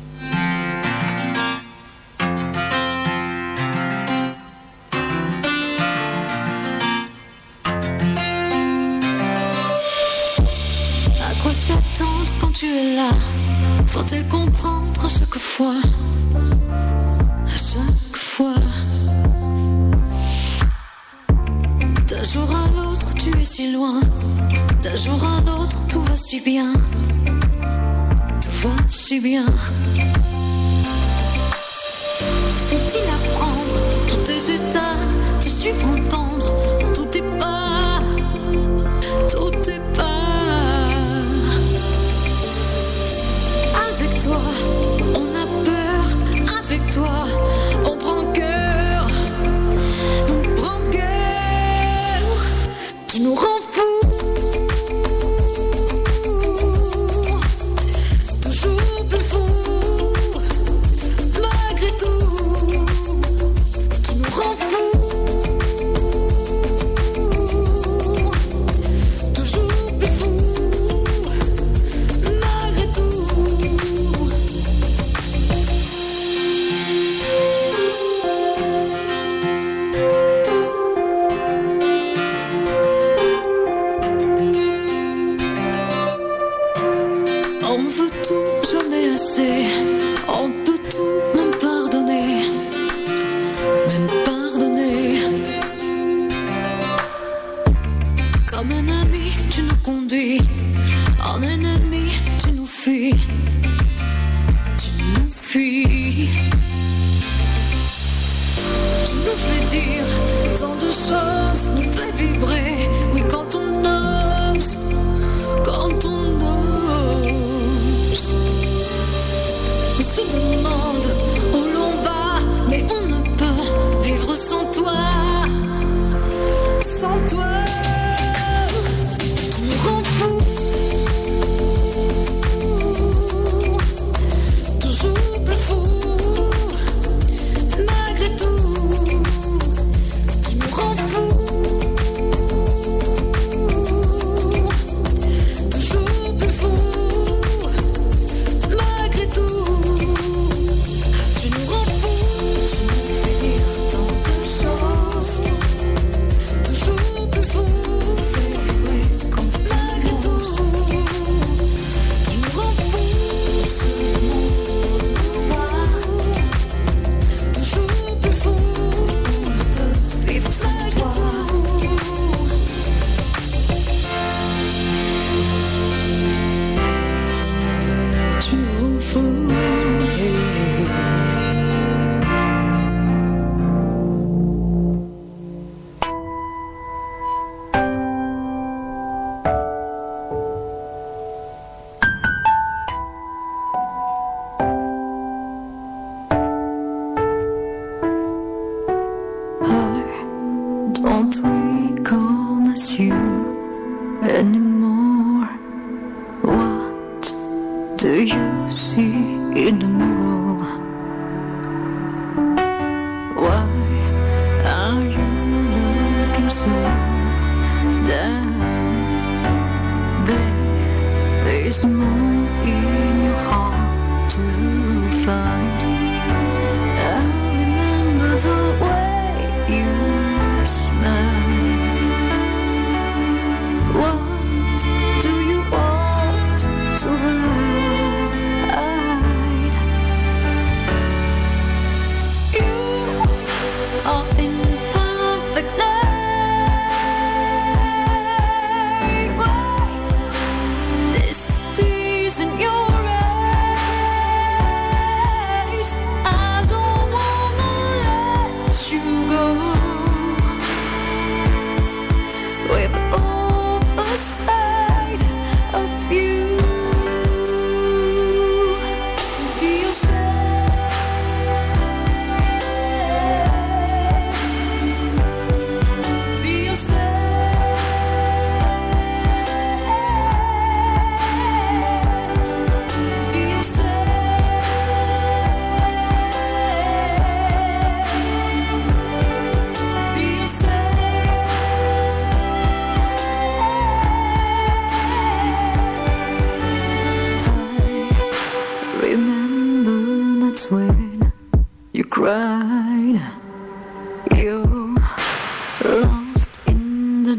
À 11.21 11.35
quoi 11.43 11.53
s'attendre 11.53 12.31
quand 12.41 12.53
tu 12.53 12.67
es 12.67 12.97
là? 12.97 13.11
Faut-il 13.87 14.27
comprendre 14.29 14.46
D'un 23.77 24.97
jour 24.97 25.23
à 25.23 25.43
l'autre 25.43 25.77
tout 25.91 26.01
va 26.01 26.17
si 26.17 26.41
bien 26.41 26.73
Tout 28.41 28.69
va 28.69 28.75
si 28.89 29.21
bien 29.21 29.45
Faut-il 32.71 33.03
apprendre 33.19 33.77
tous 34.09 34.17
tes 34.25 34.55
états 34.55 34.97
Te 35.43 35.51
suivre 35.51 35.87
entendre 35.89 36.51
tous 36.95 37.05
tes 37.07 37.21
pas 37.39 38.01
tout 39.31 39.71
est 39.71 39.97
pas? 39.97 40.05
Avec 43.89 44.23
toi, 44.25 44.41
on 45.15 45.27
a 45.35 45.47
peur. 45.65 46.05
Avec 46.59 46.91
toi, 46.91 47.27
on 47.85 47.97
prend 47.97 48.25
cœur. 48.33 49.09
On 50.29 50.55
prend 50.61 50.81
cœur. 50.91 52.25
Tu 53.09 53.21
nous 53.21 53.35
rends 53.35 53.56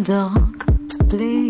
dark 0.07 0.65
blue. 1.09 1.46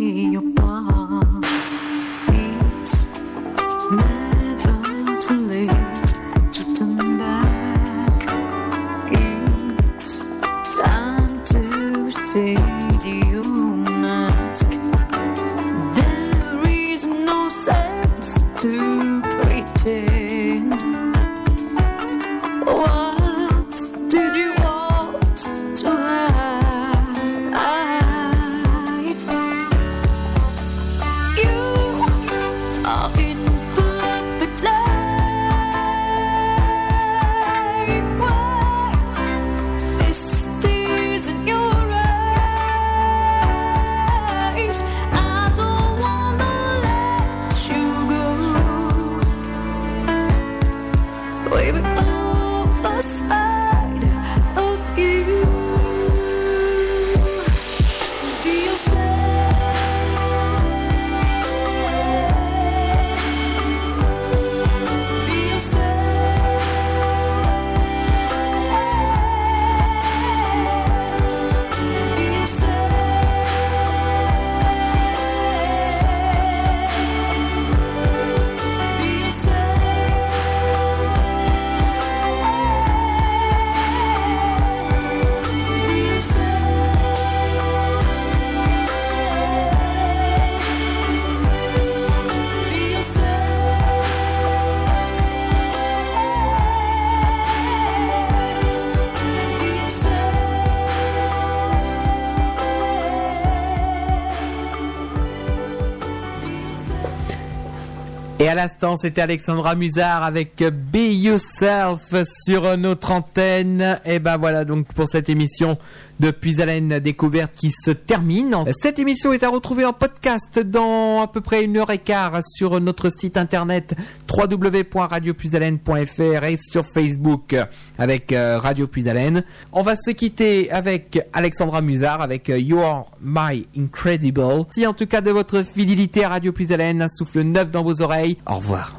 Et 108.40 108.48
à 108.48 108.54
l'instant, 108.54 108.98
c'était 108.98 109.22
Alexandra 109.22 109.74
Musard 109.74 110.22
avec 110.22 110.64
Be 110.64 110.98
Yourself 110.98 112.14
sur 112.46 112.78
notre 112.78 113.10
antenne. 113.10 114.00
Et 114.06 114.20
ben 114.20 114.38
voilà 114.38 114.64
donc 114.64 114.94
pour 114.94 115.08
cette 115.08 115.28
émission 115.28 115.80
de 116.20 116.30
Puisalène 116.30 117.00
Découverte 117.00 117.54
qui 117.56 117.72
se 117.72 117.90
termine. 117.90 118.56
Cette 118.80 119.00
émission 119.00 119.34
est 119.34 119.42
à 119.44 119.50
retrouver 119.50 119.86
en 119.86 119.94
podcast 119.94 120.60
dans 120.60 121.22
à 121.22 121.28
peu 121.28 121.42
près 121.42 121.64
une 121.64 121.78
heure 121.78 121.90
et 121.90 121.98
quart 121.98 122.42
sur 122.44 122.80
notre 122.80 123.10
site 123.10 123.38
internet 123.38 123.96
www.radiopuisalène.fr 124.32 126.44
et 126.44 126.58
sur 126.58 126.86
Facebook 126.86 127.56
avec 127.98 128.34
euh, 128.34 128.60
Radio 128.60 128.86
Puisalène. 128.88 129.44
On 129.72 129.82
va 129.82 129.96
se 129.96 130.12
quitter 130.12 130.70
avec 130.72 131.20
Alexandra 131.34 131.82
Musard 131.82 132.22
avec 132.22 132.52
euh, 132.52 132.60
You're 132.60 133.10
My 133.22 133.66
Incredible. 133.78 134.66
Si 134.72 134.86
en 134.86 134.94
tout 134.94 135.08
cas 135.08 135.22
de 135.22 135.32
votre 135.32 135.64
fidélité 135.64 136.24
à 136.24 136.30
Radio 136.30 136.52
Puisalène, 136.52 137.02
un 137.02 137.10
souffle 137.10 137.42
neuf 137.42 137.72
dans 137.72 137.82
vos 137.84 138.02
oreilles. 138.02 138.27
Au 138.46 138.56
revoir. 138.58 138.94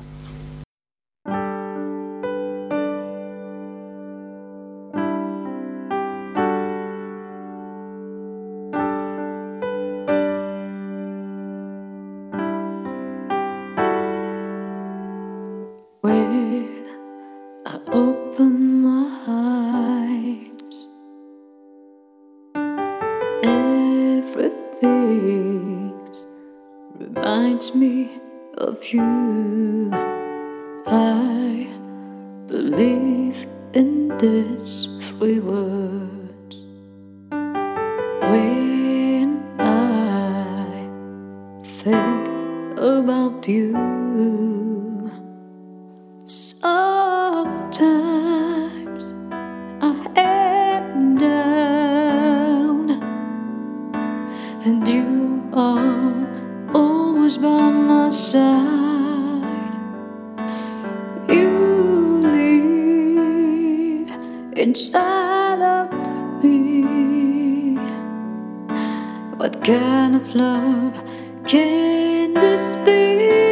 What 69.39 69.63
kind 69.63 70.17
of 70.17 70.35
love 70.35 71.01
can 71.47 72.35
this 72.35 72.75
be? 72.85 73.48